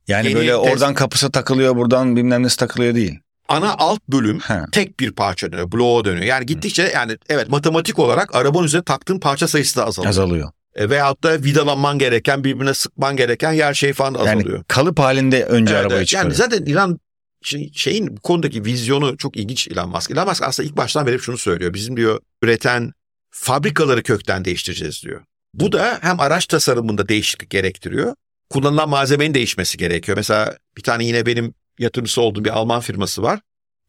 [0.09, 3.19] Yani Yeni böyle test- oradan kapısı takılıyor buradan bilmem nesi takılıyor değil.
[3.49, 4.65] Ana alt bölüm Ha.
[4.73, 5.73] tek bir parça dönüyor.
[5.73, 6.25] Bloğa dönüyor.
[6.25, 10.11] Yani gittikçe yani evet matematik olarak arabanın üzerine taktığın parça sayısı da azalıyor.
[10.11, 10.51] Azalıyor.
[10.75, 14.65] E, veyahut da vidalanman gereken birbirine sıkman gereken yer şey falan da Yani azalıyor.
[14.69, 16.13] kalıp halinde önce Evet, arabayı evet.
[16.13, 17.01] Yani zaten İlan
[17.43, 20.11] şey- şeyin bu konudaki vizyonu çok ilginç Elon Musk.
[20.11, 21.75] Elon Musk aslında ilk baştan beri şunu söylüyor.
[21.75, 22.93] Bizim diyor üreten
[23.31, 25.21] fabrikaları kökten değiştireceğiz diyor.
[25.55, 28.15] Bu da hem araç tasarımında değişiklik gerektiriyor.
[28.51, 30.17] Kullanılan malzemenin değişmesi gerekiyor.
[30.17, 33.41] Mesela bir tane yine benim yatırımcısı olduğum bir Alman firması var.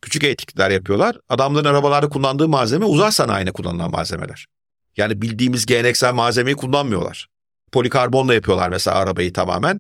[0.02, 1.18] Küçük etikler yapıyorlar.
[1.30, 4.46] Adamların arabalarda kullandığı malzeme uzay sanayine kullanılan malzemeler.
[4.98, 7.28] Yani bildiğimiz geleneksel malzemeyi kullanmıyorlar.
[7.72, 9.80] Polikarbonla yapıyorlar mesela arabayı tamamen.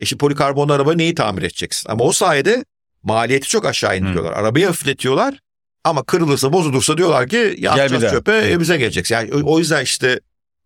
[0.00, 1.90] E şimdi polikarbonlu araba neyi tamir edeceksin?
[1.90, 2.64] Ama o sayede
[3.02, 4.32] maliyeti çok aşağı indiriyorlar.
[4.32, 5.38] Arabayı hafifletiyorlar
[5.84, 9.14] ama kırılırsa bozulursa diyorlar ki ya Gel çöpe e, bize geleceksin.
[9.14, 10.20] Yani o yüzden işte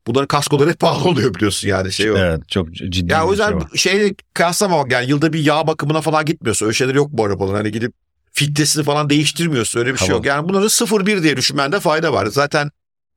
[0.07, 2.17] bunların kaskoları hep pahalı oluyor biliyorsun yani şey o.
[2.17, 3.69] Evet çok ciddi Ya o bir şey yüzden var.
[3.77, 6.67] şeyle kıyaslamamak yani yılda bir yağ bakımına falan gitmiyorsun.
[6.67, 7.55] Öyle şeyler yok bu arabaların.
[7.57, 7.93] Hani gidip
[8.33, 9.81] filtresini falan değiştirmiyorsun.
[9.81, 10.19] Öyle bir şey Tamam.
[10.19, 10.27] yok.
[10.27, 12.27] Yani bunları 0-1 diye düşünmende fayda var.
[12.27, 12.71] Zaten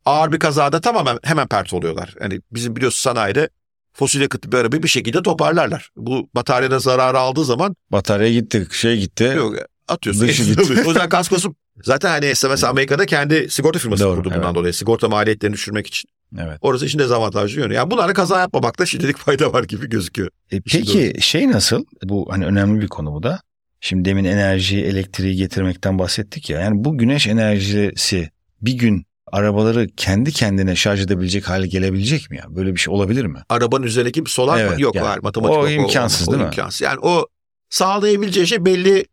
[0.06, 2.16] ağır bir kazada tamamen hemen pert oluyorlar.
[2.20, 3.50] Hani bizim biliyorsun sanayide
[3.94, 5.90] fosil yakıtlı bir arabayı bir şekilde toparlarlar.
[5.96, 9.34] Bu bataryada zararı aldığı zaman Batarya gitti şey gitti.
[9.38, 9.56] yok,
[9.88, 10.28] atıyorsun.
[10.28, 10.84] Dışı gitti.
[10.86, 14.56] o yüzden kaskosu zaten hani mesela Amerika'da kendi sigorta firması Doğru, kurdu bundan evet.
[14.56, 14.74] dolayı.
[14.74, 16.10] Sigorta maliyetlerini düşürmek için.
[16.38, 16.58] Evet.
[16.62, 17.74] Orası için dezavantajlı yönü.
[17.74, 20.30] Yani bunlara kaza yapmamakta şimdilik fayda var gibi gözüküyor.
[20.52, 21.86] E, İşin peki şey nasıl?
[22.04, 23.42] Bu hani önemli bir konu bu da.
[23.82, 26.60] Şimdi demin enerjiyi, elektriği getirmekten bahsettik ya.
[26.60, 28.30] Yani bu güneş enerjisi
[28.62, 32.44] bir gün arabaları kendi kendine şarj edebilecek hale gelebilecek mi ya?
[32.50, 33.40] Böyle bir şey olabilir mi?
[33.50, 34.82] arabanın üzerindeki bir solar Evet, mı?
[34.82, 35.58] Yok yani var matematik.
[35.58, 36.46] o yok, imkansız o, değil mi?
[36.48, 36.82] imkansız.
[36.82, 37.28] Yani o
[37.70, 39.06] sağlayabileceği şey belli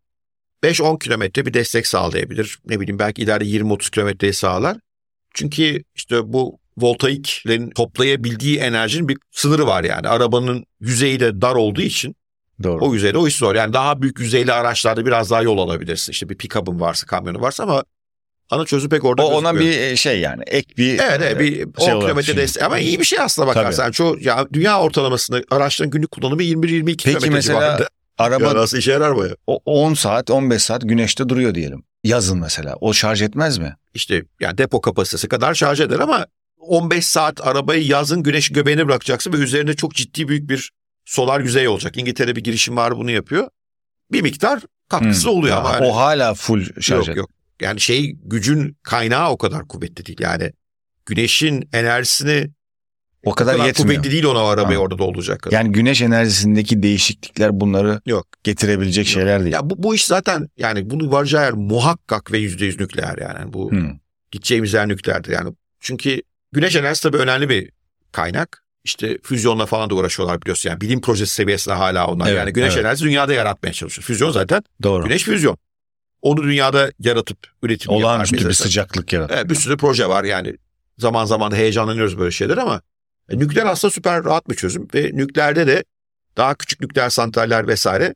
[0.62, 2.58] 5-10 kilometre bir destek sağlayabilir.
[2.66, 4.76] Ne bileyim belki ileride 20-30 kilometreyi sağlar.
[5.34, 10.08] Çünkü işte bu voltaiklerin toplayabildiği enerjinin bir sınırı var yani.
[10.08, 12.16] Arabanın yüzeyi de dar olduğu için
[12.62, 12.84] Doğru.
[12.84, 13.54] o yüzeyde o iş zor.
[13.54, 16.12] Yani daha büyük yüzeyli araçlarda biraz daha yol alabilirsin.
[16.12, 17.84] İşte bir pick-up'ın varsa, kamyonun varsa ama
[18.50, 19.90] ana çözüm pek orada O ona gözükmüyor.
[19.90, 22.42] bir şey yani ek bir Evet, evet bir 10 şey olarak kilometre düşünün.
[22.42, 23.82] destek ama iyi bir şey aslında bakarsan.
[23.84, 27.88] Yani çoğu ya dünya ortalamasında araçların günlük kullanımı 21-22 kilometre mesela civarında.
[28.18, 29.34] araba Ya nasıl işe yarar baya?
[29.46, 31.82] o 10 saat 15 saat güneşte duruyor diyelim.
[32.04, 32.76] Yazın mesela.
[32.80, 33.76] O şarj etmez mi?
[33.94, 36.26] İşte yani depo kapasitesi kadar şarj eder ama
[36.66, 40.70] 15 saat arabayı yazın güneş göbeğine bırakacaksın ve üzerinde çok ciddi büyük bir
[41.04, 41.96] solar yüzey olacak.
[41.96, 43.48] İngiltere bir girişim var bunu yapıyor.
[44.12, 45.38] Bir miktar katkısı Hmm.
[45.38, 45.70] oluyor ama.
[45.72, 47.30] yani- O hala full şarj yok yok.
[47.60, 50.18] Yani şey gücün kaynağı o kadar kuvvetli değil.
[50.20, 50.52] Yani
[51.06, 52.50] güneşin enerjisini
[53.24, 53.88] O o kadar, kadar yetmiyor.
[53.96, 54.82] kuvvetli değil ona arabayı Ha.
[54.82, 55.42] orada dolduracak.
[55.42, 55.56] kadar.
[55.56, 58.26] Yani güneş enerjisindeki değişiklikler bunları Yok.
[58.44, 59.52] getirebilecek şeyler değil.
[59.52, 63.52] Ya bu, bu iş zaten yani bunu varacağı yer muhakkak ve yüzde yüz nükleer yani.
[63.52, 63.90] Bu Hmm.
[64.30, 65.54] gideceğimiz yer nükleerdir yani.
[65.80, 66.22] Çünkü
[66.56, 67.70] güneş enerjisi tabii önemli bir
[68.12, 68.62] kaynak.
[68.84, 70.70] İşte füzyonla falan da uğraşıyorlar biliyorsun.
[70.70, 72.26] Yani bilim projesi seviyesinde hala onlar.
[72.26, 72.84] Evet, yani güneş evet.
[72.84, 74.04] enerjisi dünyada yaratmaya çalışıyor.
[74.04, 75.04] Füzyon zaten Doğru.
[75.04, 75.58] güneş füzyon.
[76.22, 79.40] Onu dünyada yaratıp üretim Olağanüstü bir sıcaklık yaratıyor.
[79.40, 80.56] Evet, bir sürü proje var yani.
[80.98, 82.80] Zaman zaman da heyecanlanıyoruz böyle şeyler ama
[83.28, 85.84] e, nükleer aslında süper rahat bir çözüm ve nükleerde de
[86.36, 88.14] daha küçük nükleer santraller vesaire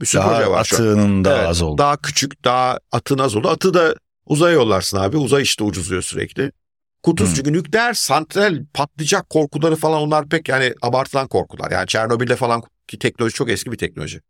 [0.00, 1.78] bir sürü Daha proje var atığının da Evet, az oldu.
[1.78, 3.48] Daha küçük, daha atın az oldu.
[3.48, 3.94] Atı da
[4.26, 5.16] uzaya yollarsın abi.
[5.16, 6.52] Uzay işte ucuzluyor sürekli.
[7.02, 7.34] Kurtuz Hmm.
[7.34, 11.70] çünkü nükleer santral patlayacak korkuları falan onlar pek yani abartılan korkular.
[11.70, 14.20] Yani Çernobil'de falan ki teknoloji çok eski bir teknoloji.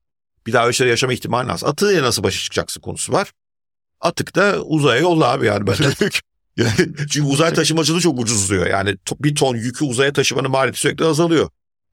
[0.47, 1.65] Bir daha öyle şeyler yaşama ihtimali az.
[1.65, 3.33] Atı nasıl başa çıkacaksın konusu var.
[4.01, 5.67] Atık da uzaya yolla abi yani.
[5.67, 5.75] Ben
[6.57, 6.73] yani
[7.11, 8.67] çünkü uzay taşımacılığı çok ucuzluyor.
[8.67, 11.49] Yani bir ton yükü uzaya taşımanın maliyeti sürekli azalıyor.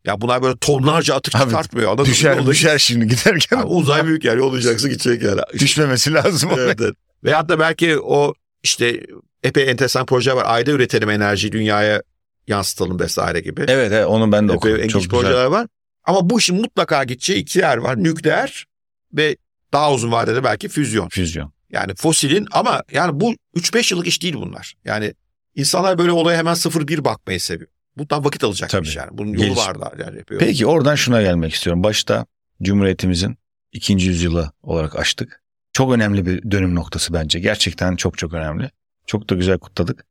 [0.06, 1.92] Ya bunlar böyle tonlarca atık Abi, çıkartmıyor.
[1.92, 2.12] Anladın?
[2.12, 3.58] Düşer Yolda- düşer şimdi giderken.
[3.58, 5.42] Ya uzay büyük yer yollayacaksın gidecek yani.
[5.60, 6.50] Düşmemesi lazım.
[6.58, 6.96] evet, evet.
[7.24, 9.04] Veyahut da belki o işte
[9.44, 10.44] epey enteresan proje var.
[10.48, 12.04] Ayda üretelim enerjiyi dünyaya
[12.48, 13.62] yansıtalım vesaire gibi.
[13.68, 14.88] Evet, evet onu ben de epey okudum.
[14.88, 15.20] Çok güzel.
[15.20, 15.68] projeler var.
[16.04, 18.04] Ama bu işin mutlaka gideceği iki yer var.
[18.04, 18.66] Nükleer
[19.14, 19.38] ve
[19.74, 21.10] daha uzun vadede belki füzyon.
[21.10, 21.52] Füzyon.
[21.72, 24.74] Yani fosilin ama yani bu 3-5 yıllık iş değil bunlar.
[24.86, 25.14] Yani
[25.58, 27.70] İnsanlar böyle olaya hemen 0-1 bakmayı seviyor.
[27.98, 28.98] Bundan vakit alacakmış Tabii.
[28.98, 29.18] yani.
[29.18, 30.40] Bunun yolu Geliş- var da yani yapıyor.
[30.40, 31.84] Peki oradan şuna gelmek istiyorum.
[31.84, 32.26] Başta
[32.62, 33.38] Cumhuriyetimizin
[33.72, 35.42] ikinci yüzyılı olarak açtık.
[35.74, 37.40] Çok önemli bir dönüm noktası bence.
[37.40, 38.72] Gerçekten çok çok önemli.
[39.08, 40.06] Çok da güzel kutladık.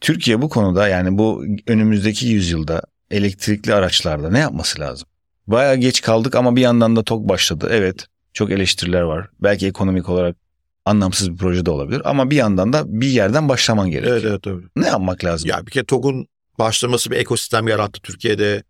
[0.00, 5.08] Türkiye bu konuda yani bu önümüzdeki yüzyılda elektrikli araçlarda ne yapması lazım?
[5.46, 7.68] Bayağı geç kaldık ama bir yandan da TOK başladı.
[7.70, 9.28] Evet çok eleştiriler var.
[9.40, 10.36] Belki ekonomik olarak
[10.84, 12.02] anlamsız bir proje de olabilir.
[12.04, 14.16] Ama bir yandan da bir yerden başlaman gerekiyor.
[14.16, 14.62] Evet evet tabii.
[14.76, 15.50] Ne yapmak lazım?
[15.50, 16.26] Ya bir kere TOG'un
[16.58, 18.62] başlaması bir ekosistem yarattı Türkiye'de.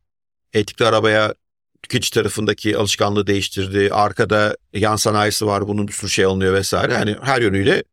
[0.52, 1.34] Etikli arabaya
[1.82, 3.88] tüketici tarafındaki alışkanlığı değiştirdi.
[3.92, 6.92] Arkada yan sanayisi var bunun bir sürü şey alınıyor vesaire.
[6.92, 7.84] Yani her yönüyle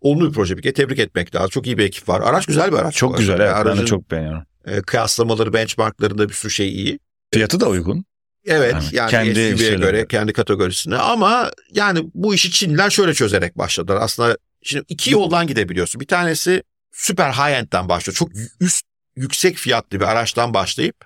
[0.00, 1.48] olumlu bir proje bir kere tebrik etmek lazım.
[1.50, 2.20] Çok iyi bir ekip var.
[2.20, 2.94] Araç güzel bir araç.
[2.94, 3.20] çok arada.
[3.20, 3.52] güzel evet.
[3.56, 4.42] Ben de Aracın, çok beğeniyorum.
[4.66, 6.98] e, kıyaslamaları, benchmarklarında bir sürü şey iyi.
[7.34, 8.04] Fiyatı da uygun.
[8.46, 13.58] Evet Yani yani, kendi SUV'ye göre kendi kategorisine ama yani bu işi Çinliler şöyle çözerek
[13.58, 13.98] başladılar.
[14.00, 16.00] Aslında şimdi iki yoldan gidebiliyorsun.
[16.00, 18.14] Bir tanesi süper high end'den başlıyor.
[18.14, 18.28] Çok
[18.60, 20.96] üst yüksek fiyatlı bir araçtan başlayıp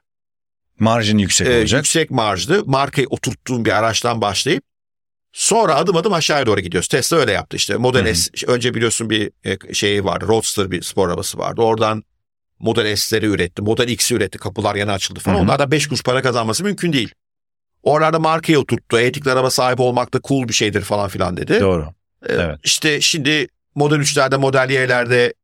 [0.79, 1.79] Marjin yüksek e, olacak.
[1.79, 4.65] yüksek marjlı markayı oturttuğun bir araçtan başlayıp
[5.33, 6.89] sonra adım adım aşağıya doğru gidiyoruz.
[6.89, 7.77] Tesla öyle yaptı işte.
[7.77, 8.15] Model Hı hı.
[8.15, 9.31] S önce biliyorsun bir
[9.73, 10.29] şeyi vardı.
[10.29, 11.63] Roadster bir spor arabası vardı.
[11.63, 12.05] Oradan
[12.59, 13.63] Model S'leri üretti.
[13.63, 14.39] Model X'i üretti.
[14.39, 15.35] Kapılar yana açıldı falan.
[15.35, 15.45] Hı hı.
[15.45, 17.15] Onlardan 5 kuruş para kazanması mümkün değil.
[17.83, 18.99] Oralarda markayı oturttu.
[18.99, 21.61] Etikli araba sahibi olmak da cool bir şeydir falan filan dedi.
[21.61, 21.89] Doğru.
[22.29, 22.59] Ee, evet.
[22.65, 25.35] İşte şimdi Model 3'lerde, Model Y'lerde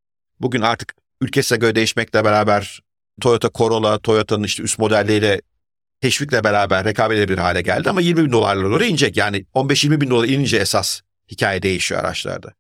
[0.41, 2.81] bugün artık ülkesine göre değişmekle beraber
[3.21, 5.41] Toyota Corolla, Toyota'nın işte üst modelleriyle
[6.01, 9.17] teşvikle beraber rekabet edebilir hale geldi ama 20 bin dolarlara doğru inecek.
[9.17, 12.53] Yani 15-20 bin dolar inince esas hikaye değişiyor araçlarda.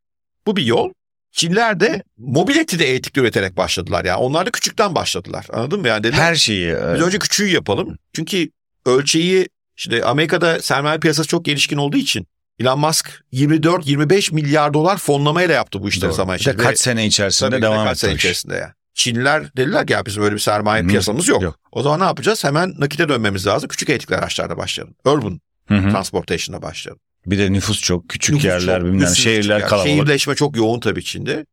[0.46, 0.90] Bu bir yol.
[1.32, 4.18] Çinliler de mobileti de etikli üreterek başladılar ya.
[4.18, 5.46] Onlar da küçükten başladılar.
[5.52, 5.88] Anladın mı?
[5.88, 6.68] Yani dediler, Her şeyi.
[6.68, 7.98] biz önce küçüğü yapalım.
[8.12, 8.50] Çünkü
[8.86, 12.26] ölçeği işte Amerika'da sermaye piyasası çok gelişkin olduğu için
[12.60, 16.16] Elon Musk 24-25 milyar dolar fonlamayla yaptı bu işleri doğru.
[16.16, 16.56] zaman içinde.
[16.56, 18.00] kaç sene içerisinde devam kaç etti.
[18.06, 18.74] sene içerisinde ya.
[18.96, 21.42] Çinliler dediler ki ya bizim öyle bir sermaye Hı, piyasamız yok.
[21.42, 21.58] yok.
[21.72, 22.44] O zaman ne yapacağız?
[22.44, 23.68] Hemen nakite dönmemiz lazım.
[23.68, 24.94] Küçük etikli araçlarda başlayalım.
[25.04, 25.90] Urban Hı hı.
[25.90, 27.00] transportation'da başlayalım.
[27.26, 28.08] Bir de nüfus çok.
[28.08, 29.68] Küçük Nüfus yerler çok, bilmem şehirler yer.
[29.68, 29.88] kalabalık.
[29.90, 31.46] Şehirleşme çok yoğun tabii Çin'de.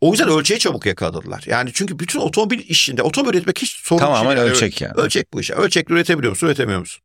[0.00, 1.44] O yüzden ölçeği çabuk yakaladılar.
[1.46, 4.38] Yani çünkü bütün otomobil işinde otomobil üretmek hiç sorun Tamamen değil.
[4.38, 4.92] Yani ölçek yani.
[4.96, 5.50] Ölçek bu iş.
[5.50, 7.02] Ölçekle üretebiliyor musun, üretemiyor musun?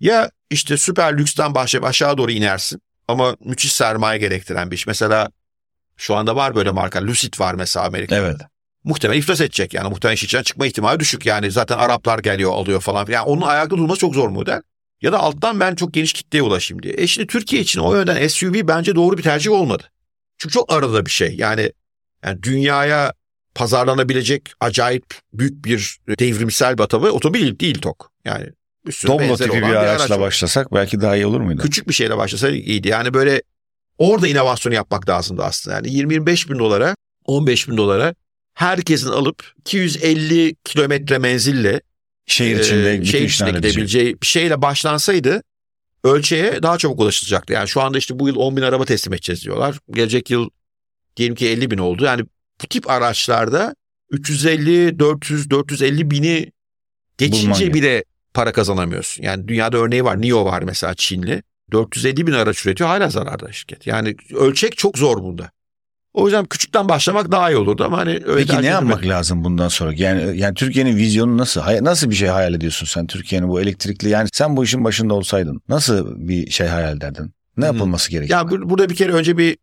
[0.00, 4.86] Ya işte süper lüksten başlayıp aşağı doğru inersin ama müthiş sermaye gerektiren bir iş.
[4.86, 5.28] Mesela
[5.96, 7.02] şu anda var böyle marka.
[7.06, 8.20] Lucid var mesela Amerika'da.
[8.20, 8.36] Evet.
[8.84, 9.88] Muhtemelen iflas edecek yani.
[9.88, 11.50] Muhtemelen iş içinden çıkma ihtimali düşük yani.
[11.50, 13.06] Zaten Araplar geliyor alıyor falan.
[13.08, 14.62] Yani onun ayakta durması çok zor model.
[15.02, 16.94] Ya da alttan ben çok geniş kitleye ulaşayım diye.
[16.96, 19.90] E şimdi Türkiye için o yönden SUV bence doğru bir tercih olmadı.
[20.38, 21.34] Çünkü çok arada bir şey.
[21.36, 21.72] Yani,
[22.24, 23.12] yani dünyaya
[23.54, 28.10] pazarlanabilecek acayip büyük bir devrimsel bir atabı otomobil değil TOK.
[28.24, 28.46] Yani
[28.86, 31.62] bir benzeri tipi bir olan araçla başlasak belki daha iyi olur muydu?
[31.62, 32.88] Küçük bir şeyle başlasa iyiydi.
[32.88, 33.42] Yani böyle
[33.98, 35.76] orada inovasyonu yapmak lazımdı aslında.
[35.76, 38.14] Yani 20-25 bin dolara, 15 bin dolara
[38.54, 41.80] herkesin alıp 250 kilometre menzille
[42.26, 45.42] Şehir e, içinde bütün şehir içinde gidebileceği bir şeyle başlansaydı
[46.04, 47.52] ölçeğe daha çabuk ulaşılacaktı.
[47.52, 49.78] Yani şu anda işte bu yıl 10 bin araba teslim edeceğiz diyorlar.
[49.90, 50.50] Gelecek yıl
[51.16, 52.04] diyelim ki 50 bin oldu.
[52.04, 52.22] Yani
[52.62, 53.74] bu tip araçlarda
[54.10, 56.52] 350, 400, 450 bini
[57.18, 59.22] geçince bile para kazanamıyorsun.
[59.22, 60.22] Yani dünyada örneği var.
[60.22, 61.42] NIO var mesela Çinli.
[61.72, 63.86] 450 bin araç üretiyor hala zararda şirket.
[63.86, 65.50] Yani ölçek çok zor bunda.
[66.14, 69.08] O yüzden küçükten başlamak daha iyi olurdu ama hani öyle Peki ne yapmak edilmedi.
[69.08, 69.92] lazım bundan sonra?
[69.96, 71.60] Yani yani Türkiye'nin vizyonu nasıl?
[71.80, 74.08] Nasıl bir şey hayal ediyorsun sen Türkiye'nin bu elektrikli?
[74.08, 77.32] Yani sen bu işin başında olsaydın nasıl bir şey hayal ederdin?
[77.56, 77.72] Ne Hı.
[77.72, 78.38] yapılması gerekiyor?
[78.38, 79.56] Ya bu- burada bir kere önce bir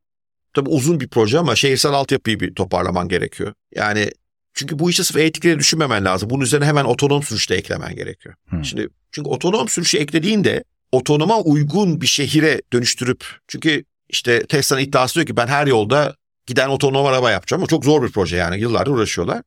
[0.53, 3.53] tabii uzun bir proje ama şehirsel altyapıyı bir toparlaman gerekiyor.
[3.75, 4.11] Yani
[4.53, 6.29] çünkü bu işi sırf etikleri düşünmemen lazım.
[6.29, 8.35] Bunun üzerine hemen otonom sürüşte eklemen gerekiyor.
[8.49, 8.63] Hı.
[8.65, 15.25] Şimdi çünkü otonom sürüşü eklediğinde otonoma uygun bir şehire dönüştürüp çünkü işte Tesla'nın iddiası diyor
[15.27, 16.15] ki ben her yolda
[16.51, 17.63] giden otonom araba yapacağım.
[17.63, 19.41] O çok zor bir proje yani yıllardır uğraşıyorlar.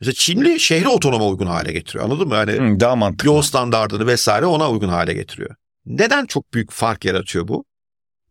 [0.00, 2.34] Mesela Çinli şehri otonoma uygun hale getiriyor anladın mı?
[2.34, 3.26] Yani Hı, daha mantıklı.
[3.26, 5.54] yol standartını vesaire ona uygun hale getiriyor.
[5.86, 7.64] Neden çok büyük fark yaratıyor bu?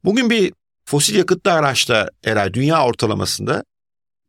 [0.03, 0.53] Bugün bir
[0.85, 3.63] fosil yakıtlı araçta herhalde dünya ortalamasında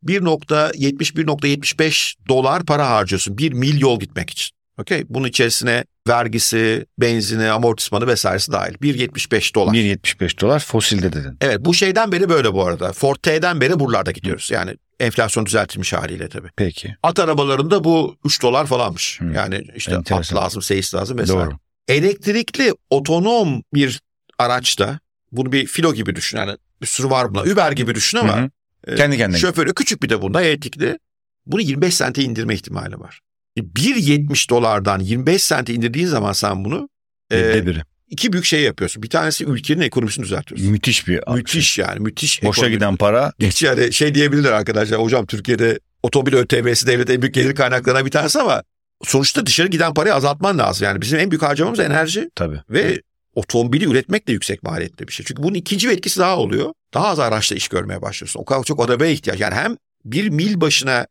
[0.05, 4.58] 1.70-1.75 dolar para harcıyorsun bir mil yol gitmek için.
[4.79, 5.03] Okey?
[5.09, 8.73] Bunun içerisine vergisi, benzini, amortismanı vesairesi dahil.
[8.73, 9.73] 1.75 dolar.
[9.73, 11.37] 1.75 dolar fosilde dedin.
[11.41, 12.93] Evet bu şeyden beri böyle bu arada.
[12.93, 14.49] Ford T'den beri buralarda gidiyoruz.
[14.51, 16.47] Yani enflasyon düzeltilmiş haliyle tabii.
[16.55, 16.95] Peki.
[17.03, 19.21] At arabalarında bu 3 dolar falanmış.
[19.21, 19.25] Hı.
[19.35, 20.35] Yani işte Enteresan.
[20.37, 21.45] at lazım, seyis lazım vesaire.
[21.45, 21.57] Doğru.
[21.87, 23.99] Elektrikli otonom bir
[24.37, 24.99] araçta
[25.31, 26.37] bunu bir filo gibi düşün.
[26.37, 27.41] Yani bir sürü var buna.
[27.41, 28.49] Uber gibi düşün ama Hı hı.
[28.87, 29.37] e, Kendi kendine.
[29.37, 30.99] şoförü küçük bir de bunda elektrikli.
[31.45, 33.19] Bunu 25 sente indirme ihtimali var.
[33.59, 36.89] E, 1.70 dolardan 25 sente indirdiğin zaman sen bunu
[37.31, 37.81] e, biri.
[38.09, 39.03] iki büyük şey yapıyorsun.
[39.03, 40.71] Bir tanesi ülkenin ekonomisini düzeltiyorsun.
[40.71, 42.43] Müthiş bir Müthiş yani müthiş.
[42.43, 42.75] Boşa ekonomi.
[42.75, 47.55] giden para Hiç yani şey diyebilirler arkadaşlar hocam Türkiye'de otomobil ÖTV'si devlet en büyük gelir
[47.55, 48.63] kaynaklarına bir tanesi ama
[49.03, 50.85] sonuçta dışarı giden parayı azaltman lazım.
[50.85, 52.61] Yani bizim en büyük harcamamız enerji Tabii.
[52.69, 53.01] ve
[53.35, 55.25] otomobili üretmek de yüksek maliyetli bir şey.
[55.25, 56.73] Çünkü bunun ikinci bir etkisi daha oluyor.
[56.93, 58.39] Daha az araçla iş görmeye başlıyorsun.
[58.39, 59.39] O kadar çok arabaya ihtiyaç.
[59.39, 61.07] Yani hem bir mil başına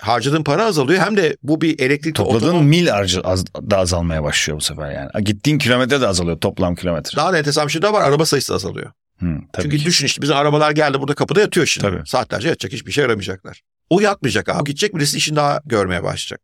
[0.00, 4.22] harcadığın para azalıyor hem de bu bir elektrikli Topladığın otonom- mil harcı az, da azalmaya
[4.22, 5.24] başlıyor bu sefer yani.
[5.24, 7.16] Gittiğin kilometre de azalıyor toplam kilometre.
[7.16, 8.02] Daha da enteresan bir şey daha var.
[8.08, 8.90] Araba sayısı azalıyor.
[9.20, 9.84] Hı, tabii Çünkü ki.
[9.84, 11.86] düşün işte bizim arabalar geldi burada kapıda yatıyor şimdi.
[11.86, 12.06] Tabii.
[12.06, 13.60] Saatlerce yatacak hiçbir şey yaramayacaklar.
[13.90, 14.64] O yatmayacak abi.
[14.64, 16.40] Gidecek birisi işini daha görmeye başlayacak.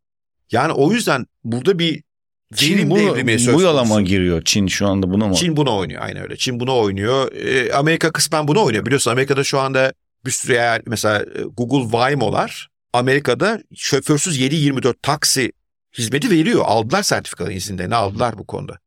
[0.52, 2.02] Yani o yüzden burada bir
[2.54, 3.14] Çin bu, bu
[3.58, 4.00] konusu.
[4.00, 4.42] giriyor?
[4.44, 5.34] Çin şu anda buna mı?
[5.34, 6.36] Çin buna oynuyor aynı öyle.
[6.36, 7.32] Çin buna oynuyor.
[7.32, 8.86] Ee, Amerika kısmen buna oynuyor.
[8.86, 9.92] Biliyorsun Amerika'da şu anda
[10.26, 15.52] bir sürü yer mesela e, Google Waymo'lar Amerika'da şoförsüz 7-24 taksi
[15.98, 16.62] hizmeti veriyor.
[16.66, 18.78] Aldılar sertifikalı izinlerini aldılar bu konuda.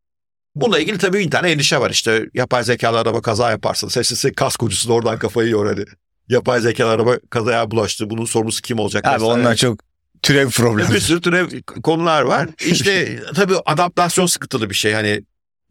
[0.56, 1.90] Bununla ilgili tabii bir tane endişe var.
[1.90, 5.86] İşte yapay zekalı araba kaza yaparsa sessiz kaskocusu da oradan kafayı yiyor hani.
[6.30, 8.10] Yapay zekalı araba kazaya bulaştı.
[8.10, 9.06] Bunun sorumlusu kim olacak?
[9.08, 9.80] Abi onlar çok
[10.22, 10.94] türev problemi.
[10.94, 12.50] bir sürü türev konular var.
[12.66, 14.94] İşte tabii adaptasyon sıkıntılı bir şey.
[14.94, 15.24] Hani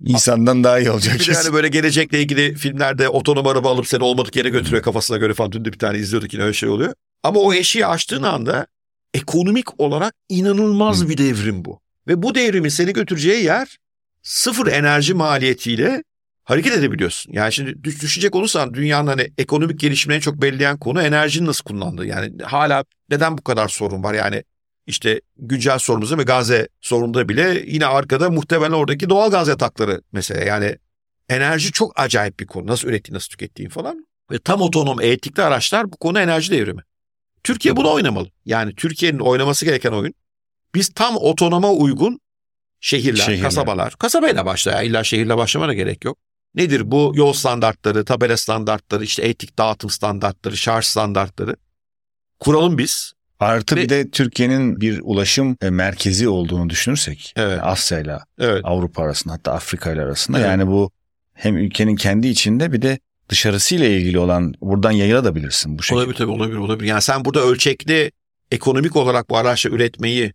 [0.07, 1.21] İnsandan daha iyi olacak.
[1.21, 5.17] bir de hani böyle gelecekle ilgili filmlerde otonom araba alıp seni olmadık yere götürüyor kafasına
[5.17, 5.53] göre falan.
[5.53, 6.95] Dün de bir tane izliyorduk yine öyle şey oluyor.
[7.23, 8.67] Ama o eşiği açtığın anda
[9.15, 11.09] ekonomik olarak inanılmaz Hı.
[11.09, 11.81] bir devrim bu.
[12.09, 13.79] Ve bu devrimin seni götüreceği yer
[14.23, 16.05] sıfır enerji maliyetiyle
[16.45, 17.33] hareket edebiliyorsun.
[17.33, 22.07] Yani şimdi düş- düşünecek olursan dünyanın hani ekonomik gelişimini çok belirleyen konu enerjinin nasıl kullandığı.
[22.07, 24.15] Yani hala neden bu kadar sorun var?
[24.15, 24.45] Yani
[24.87, 30.45] işte güncel sorunumuzda ve Gazze sorununda bile yine arkada muhtemelen oradaki doğal gaz yatakları mesela.
[30.45, 30.77] Yani
[31.29, 32.67] enerji çok acayip bir konu.
[32.67, 34.07] Nasıl ürettiğin, nasıl tükettiğin falan.
[34.31, 36.83] Ve tam otonom elektrikli araçlar bu konu enerji devrimi.
[37.45, 38.29] Türkiye bunu oynamalı.
[38.45, 40.15] Yani Türkiye'nin oynaması gereken oyun.
[40.75, 42.21] Biz tam otonoma uygun
[42.81, 43.43] şehirler, Şehirler.
[43.43, 43.95] kasabalar.
[43.99, 44.83] Kasabayla başla ya.
[44.83, 46.19] İlla şehirle başlamana gerek yok.
[46.55, 51.57] Nedir bu yol standartları, tabela standartları, işte etik dağıtım standartları, şarj standartları.
[52.41, 53.13] Kuralım biz.
[53.45, 57.59] Artı Ve- bir de Türkiye'nin bir ulaşım e, merkezi olduğunu düşünürsek Evet.
[57.63, 58.61] Asya ile Evet.
[58.65, 60.49] Avrupa arasında hatta Afrika ile arasında Evet.
[60.49, 60.91] yani bu
[61.35, 65.99] hem ülkenin kendi içinde bir de dışarısıyla ilgili olan buradan yayılabilirsin bu şekilde.
[65.99, 66.89] Olabilir tabii olabilir olabilir.
[66.89, 68.13] Yani sen burada ölçekli
[68.51, 70.33] ekonomik olarak bu araçla üretmeyi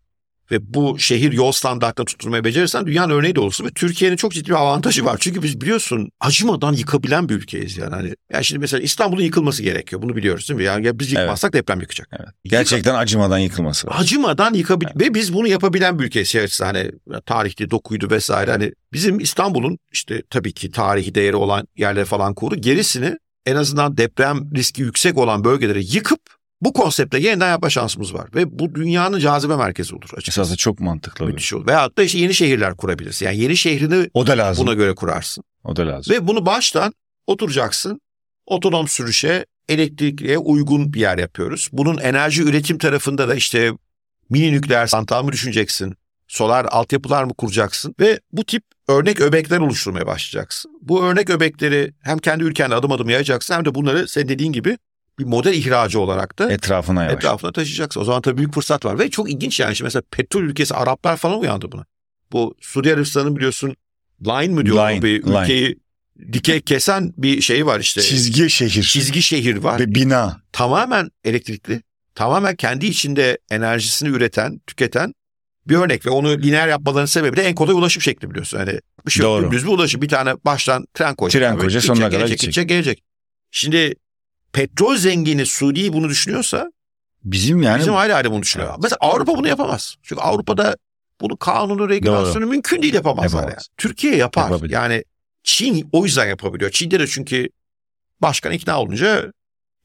[0.52, 3.66] ve bu şehir yol standartlarını tutturmayı becerirsen dünyanın örneği de olursun.
[3.66, 5.18] Ve Türkiye'nin çok ciddi bir avantajı var.
[5.20, 7.96] Çünkü biz biliyorsun acımadan yıkabilen bir ülkeyiz yani.
[7.96, 10.02] Hani, yani şimdi mesela İstanbul'un yıkılması gerekiyor.
[10.02, 10.64] Bunu biliyoruz değil mi?
[10.64, 12.08] Yani ya biz yıkmazsak deprem yıkacak.
[12.20, 12.30] Evet.
[12.44, 13.96] Gerçekten acımadan yıkılması var.
[14.00, 16.28] Acımadan yıkabil ve biz bunu yapabilen bir ülkeyiz.
[16.28, 16.92] Şey açısından hani
[17.26, 18.52] tarihte dokuydu vesaire.
[18.52, 22.56] Hani bizim İstanbul'un işte tabii ki tarihi değeri olan yerler falan koru.
[22.56, 26.20] Gerisini en azından deprem riski yüksek olan bölgeleri yıkıp
[26.62, 28.30] bu konseptle yeniden yapma şansımız var.
[28.36, 30.42] Ve bu dünyanın cazibe merkezi olur açıkçası.
[30.42, 31.26] Esasında çok mantıklı.
[31.26, 31.68] Müthiş olur.
[31.68, 33.26] Veyahut da işte yeni şehirler kurabilirsin.
[33.26, 34.68] Yani yeni şehrini O da lazım.
[34.68, 35.44] buna göre kurarsın.
[35.64, 36.16] O da lazım.
[36.16, 36.94] Ve bunu baştan
[37.28, 38.02] oturacaksın.
[38.46, 41.70] Otonom sürüşe, elektrikliye uygun bir yer yapıyoruz.
[41.72, 43.72] Bunun enerji üretim tarafında da işte
[44.30, 45.96] mini nükleer santral mı düşüneceksin?
[46.28, 47.96] Solar altyapılar mı kuracaksın?
[48.00, 50.72] Ve bu tip örnek öbekler oluşturmaya başlayacaksın.
[50.82, 54.78] Bu örnek öbekleri hem kendi ülkende adım adım yayacaksın hem de bunları sen dediğin gibi
[55.20, 57.16] bir model ihracı olarak da Etrafına yavaş.
[57.16, 58.02] etrafına taşıyacaksın.
[58.02, 59.00] O zaman tabii büyük fırsat var.
[59.00, 59.76] Ve çok ilginç yani.
[59.76, 61.86] Şimdi mesela petrol ülkesi Araplar falan uyandı buna.
[62.32, 63.76] Bu Suriye Arabistan'ın biliyorsun
[64.26, 65.42] line mı diyorlar Line, bir line.
[65.42, 65.80] ülkeyi
[66.34, 68.02] dikey kesen bir şey var işte.
[68.02, 68.84] Çizgi şehir.
[68.84, 69.80] Çizgi şehir var.
[69.80, 70.42] Ve bina.
[70.52, 71.82] Tamamen elektrikli.
[72.16, 75.14] Tamamen kendi içinde enerjisini üreten, tüketen
[75.68, 78.58] bir örnek ve onu lineer yapmalarının sebebi de en kolay ulaşım şekli biliyorsun.
[78.58, 79.44] Hani bir şey Doğru.
[79.44, 80.02] dümdüz bir ulaşım.
[80.02, 81.42] Bir tane baştan tren koyacak.
[81.42, 82.70] Tren koyacak, Gidecek, sonuna kadar gelecek, gidecek.
[82.70, 83.04] gelecek.
[83.52, 83.94] Şimdi
[84.54, 86.72] petrol zengini Suriye bunu düşünüyorsa
[87.24, 88.70] Bizim yani Bizim aile aile bunu düşünüyor.
[88.70, 88.80] Evet.
[88.84, 89.96] Mesela Avrupa bunu yapamaz.
[90.04, 90.76] Çünkü Avrupa'da
[91.22, 93.40] bunu kanunu, regülasyonu mümkün değil yapamazlar.
[93.40, 93.54] Yapamaz.
[93.70, 93.76] Yani.
[93.78, 94.44] Türkiye yapar.
[94.52, 94.74] Yapabilir.
[94.74, 95.04] Yani
[95.44, 96.72] Çin o yüzden yapabiliyor.
[96.72, 97.50] Çin'de de çünkü
[98.22, 99.34] başkan ikna olunca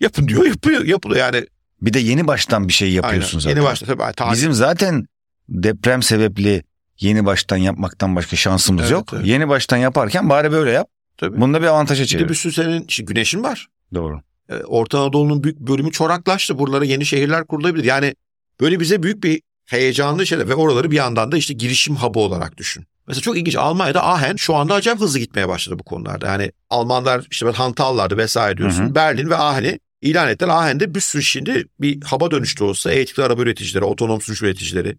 [0.01, 0.85] yapın diyor yapıyor.
[0.85, 1.47] Yapılıyor yani.
[1.83, 3.41] bir de yeni baştan bir şey yapıyorsun Aynen.
[3.41, 3.57] zaten.
[3.57, 4.13] Yeni başta tabii.
[4.17, 4.33] Tarih.
[4.33, 5.07] Bizim zaten
[5.49, 6.63] deprem sebepli
[7.01, 9.09] yeni baştan yapmaktan başka şansımız Evet, yok.
[9.13, 9.27] evet.
[9.27, 10.89] Yeni baştan yaparken bari böyle yap.
[11.17, 11.41] tabii.
[11.41, 12.29] Bunda bir avantaja Bir de çevir.
[12.29, 13.67] bir sürü senin güneşin var.
[13.95, 14.21] Doğru.
[14.49, 16.59] Ee, Orta Anadolu'nun büyük bölümü çoraklaştı.
[16.59, 17.85] Buralara yeni şehirler kurulabilir.
[17.85, 18.15] Yani
[18.61, 22.57] böyle bize büyük bir heyecanlı şeyler ve oraları bir yandan da işte girişim hub'ı olarak
[22.57, 22.87] düşün.
[23.07, 26.27] Mesela çok ilginç Almanya'da Aachen şu anda acayip hızlı gitmeye başladı bu konularda.
[26.27, 28.85] Yani Almanlar işte hantallardı vesaire diyorsun.
[28.85, 28.95] Hı hı.
[28.95, 30.49] Berlin ve Aachen'i ilan ettiler.
[30.49, 34.97] Aachen'de bir sürü şimdi bir hub'a dönüştü olsa elektrikli araba üreticileri, otonom sürüş üreticileri.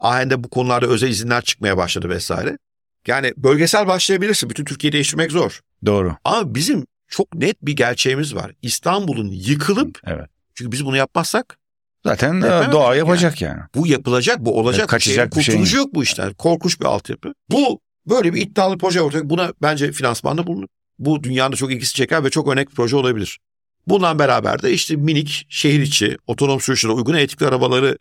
[0.00, 2.58] Aachen'de bu konularda özel izinler çıkmaya başladı vesaire.
[3.06, 4.50] Yani bölgesel başlayabilirsin.
[4.50, 5.60] Bütün Türkiye'yi değiştirmek zor.
[5.86, 6.16] Doğru.
[6.24, 8.52] Ama bizim çok net bir gerçeğimiz var.
[8.62, 10.26] İstanbul'un yıkılıp Evet.
[10.54, 11.58] çünkü biz bunu yapmazsak
[12.06, 12.98] Zaten e, doğa yani.
[12.98, 13.60] yapacak yani.
[13.74, 14.80] bu yapılacak, bu olacak.
[14.80, 16.34] Evet, kaçacak bir şey yok bu işten.
[16.34, 17.32] Korkunç bir altyapı.
[17.50, 19.30] Bu böyle bir iddialı proje ortaya.
[19.30, 20.68] Buna bence finansmanda bulunur.
[20.98, 23.38] Bu dünyada çok ilgisi çeker ve çok örnek bir proje olabilir.
[23.86, 27.98] Bundan beraber de işte minik şehir içi otonom sürüşlere uygun elektrikli arabaları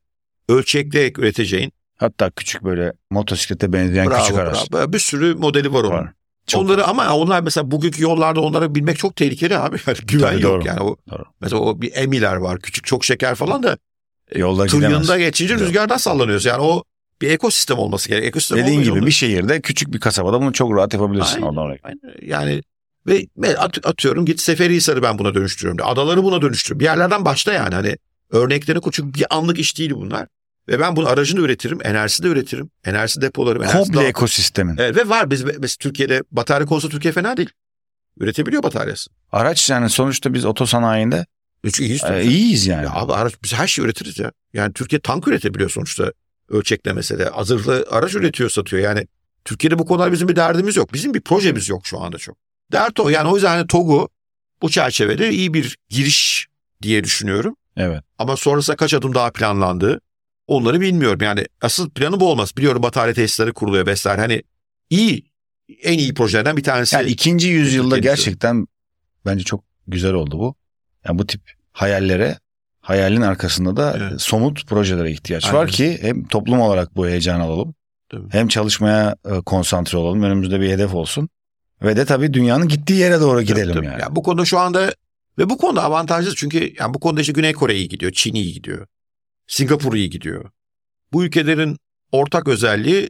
[0.50, 1.72] ölçekleyerek üreteceğin.
[1.98, 4.72] Hatta küçük böyle motosiklete benzeyen bravo, küçük araç.
[4.74, 4.94] Bravo.
[4.94, 5.90] Bir sürü modeli var onun.
[5.92, 6.14] Var.
[6.48, 9.78] Çok onları ama onlar mesela bugünkü yollarda onları bilmek çok tehlikeli abi.
[9.88, 10.68] Yani güven Tabii, yok doğru.
[10.68, 10.80] yani.
[10.80, 11.24] O, doğru.
[11.42, 13.78] Mesela o bir emiler var küçük çok şeker falan da
[14.36, 15.62] Yolda tır yanında geçince Yok.
[15.62, 16.46] rüzgardan sallanıyoruz.
[16.46, 16.84] Yani o
[17.22, 18.24] bir ekosistem olması gerek.
[18.26, 21.36] Ekosistem Dediğin gibi bir şehirde küçük bir kasabada bunu çok rahat yapabilirsin.
[21.36, 22.00] Aynen, oradan aynen.
[22.22, 22.62] Yani
[23.08, 25.88] ve atıyorum git Seferihisar'ı ben buna dönüştürüyorum.
[25.88, 26.80] Adaları buna dönüştürüyorum.
[26.80, 27.98] Bir yerlerden başta yani hani
[28.32, 28.92] örneklerini koy.
[28.92, 30.28] Çünkü bir anlık iş değil bunlar.
[30.68, 33.64] Ve ben bunu aracını üretirim, enerjisi de üretirim, enerjisi depolarım.
[33.64, 34.76] Komple ekosistemin.
[34.78, 37.50] Evet, ve var biz mesela Türkiye'de batarya konusu Türkiye fena değil.
[38.20, 39.10] Üretebiliyor bataryası.
[39.32, 41.26] Araç yani sonuçta biz otosanayinde
[41.64, 42.86] Çünkü iyiyiz, e, iyiyiz yani.
[42.86, 44.32] Ya abi araç biz her şeyi üretiriz ya.
[44.54, 46.12] Yani Türkiye tank üretebiliyor sonuçta
[46.50, 47.26] ölçeklemese de.
[47.26, 48.84] Hazırlı araç üretiyor satıyor.
[48.84, 49.08] Yani
[49.46, 50.94] Türkiye'de bu konular bizim bir derdimiz yok.
[50.94, 52.38] Bizim bir projemiz yok şu anda çok.
[52.72, 53.10] Dert o.
[53.10, 54.10] Yani o yüzden hani TOG'u
[54.62, 56.48] bu çerçevede iyi bir giriş
[56.82, 57.56] diye düşünüyorum.
[57.78, 58.04] Evet.
[58.18, 60.02] Ama sonrasında kaç adım daha planlandı
[60.48, 61.20] onları bilmiyorum.
[61.22, 62.58] Yani asıl planı bu olmaz.
[62.58, 64.22] Biliyorum batarya tesisleri kuruluyor vesaire.
[64.22, 64.44] Hani
[64.90, 65.26] iyi
[65.84, 66.96] en iyi projelerden bir tanesi.
[66.96, 68.68] Yani ikinci yüzyılda gerçekten
[69.26, 70.56] bence çok güzel oldu bu.
[71.06, 71.42] Yani bu tip
[71.72, 72.38] hayallere
[72.82, 74.22] hayalin arkasında da evet.
[74.22, 75.58] somut projelere ihtiyaç Aynen.
[75.58, 77.76] var ki hem toplum olarak bu heyecan alalım.
[78.10, 78.30] Tabii.
[78.30, 80.24] Hem çalışmaya e, konsantre olalım.
[80.24, 81.30] Önümüzde bir hedef olsun.
[81.82, 84.02] Ve de tabii dünyanın gittiği yere doğru gidelim tabii, yani.
[84.02, 84.16] yani.
[84.16, 84.94] Bu konuda şu anda
[85.38, 88.54] ve bu konuda avantajlı çünkü yani bu konuda işte Güney Kore iyi gidiyor, Çin iyi
[88.54, 88.88] gidiyor.
[89.48, 90.50] Singapur iyi gidiyor.
[91.14, 91.78] Bu ülkelerin
[92.12, 93.10] ortak özelliği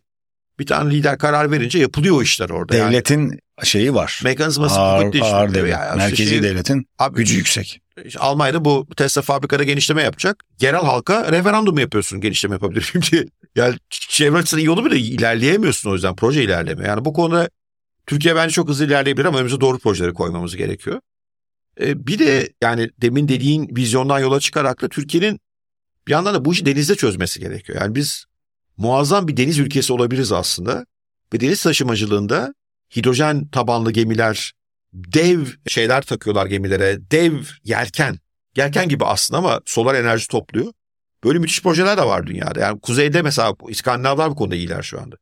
[0.60, 2.74] bir tane lider karar verince yapılıyor o işler orada.
[2.74, 3.40] Devletin yani.
[3.64, 4.22] şeyi var.
[4.24, 5.72] Mekanizması ağır, ağır devlet.
[5.72, 7.82] Yani Merkezi şey, devletin abi, gücü yüksek.
[8.06, 10.44] Işte Almanya'da bu Tesla fabrikada genişleme yapacak.
[10.62, 13.26] Yerel halka referandum yapıyorsun genişleme yapabilir diye.
[13.56, 16.88] Yani çevre açısından iyi olur bile ilerleyemiyorsun o yüzden proje ilerleme.
[16.88, 17.50] Yani bu konuda
[18.08, 21.02] Türkiye bence çok hızlı ilerleyebilir ama önümüze doğru projeleri koymamız gerekiyor.
[21.82, 25.40] Ee, bir de yani demin dediğin vizyondan yola çıkarak da Türkiye'nin
[26.08, 27.82] bir yandan da bu işi denizde çözmesi gerekiyor.
[27.82, 28.26] Yani biz
[28.78, 30.86] muazzam bir deniz ülkesi olabiliriz aslında.
[31.34, 32.54] Ve deniz taşımacılığında
[32.96, 34.54] hidrojen tabanlı gemiler,
[34.94, 37.34] dev şeyler takıyorlar gemilere, dev
[37.64, 38.20] yelken.
[38.56, 40.74] Yelken gibi aslında ama solar enerji topluyor.
[41.24, 42.60] Böyle müthiş projeler de var dünyada.
[42.60, 45.16] Yani kuzeyde mesela İskandinavlar bu konuda iyiler şu anda.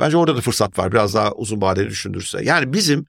[0.00, 2.44] Bence orada da fırsat var biraz daha uzun vadeli düşündürse.
[2.44, 3.06] Yani bizim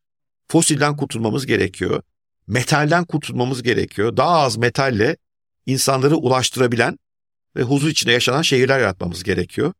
[0.48, 2.02] fosilden kurtulmamız gerekiyor.
[2.48, 4.18] Metalden kurtulmamız gerekiyor.
[4.18, 5.18] Daha az metalle
[5.66, 6.98] insanları ulaştırabilen
[7.56, 9.74] ve huzur içinde yaşanan şehirler yaratmamız gerekiyor.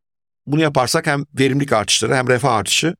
[0.46, 2.96] Bunu yaparsak hem verimlilik artışları hem refah artışı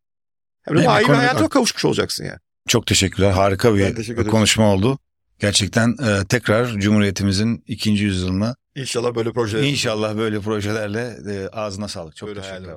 [0.63, 2.39] hem de daha iyi bir hayata kavuşmuş olacaksın yani.
[2.69, 3.31] Çok teşekkürler.
[3.31, 4.99] Harika bir teşekkür konuşma oldu.
[5.39, 9.63] Gerçekten e, tekrar Cumhuriyetimizin ikinci yüzyılına İnşallah böyle projeler.
[9.63, 12.17] İnşallah böyle projelerle e, ağzına sağlık.
[12.17, 12.75] Çok böyle teşekkürler.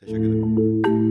[0.00, 1.09] Teşekkür ederim.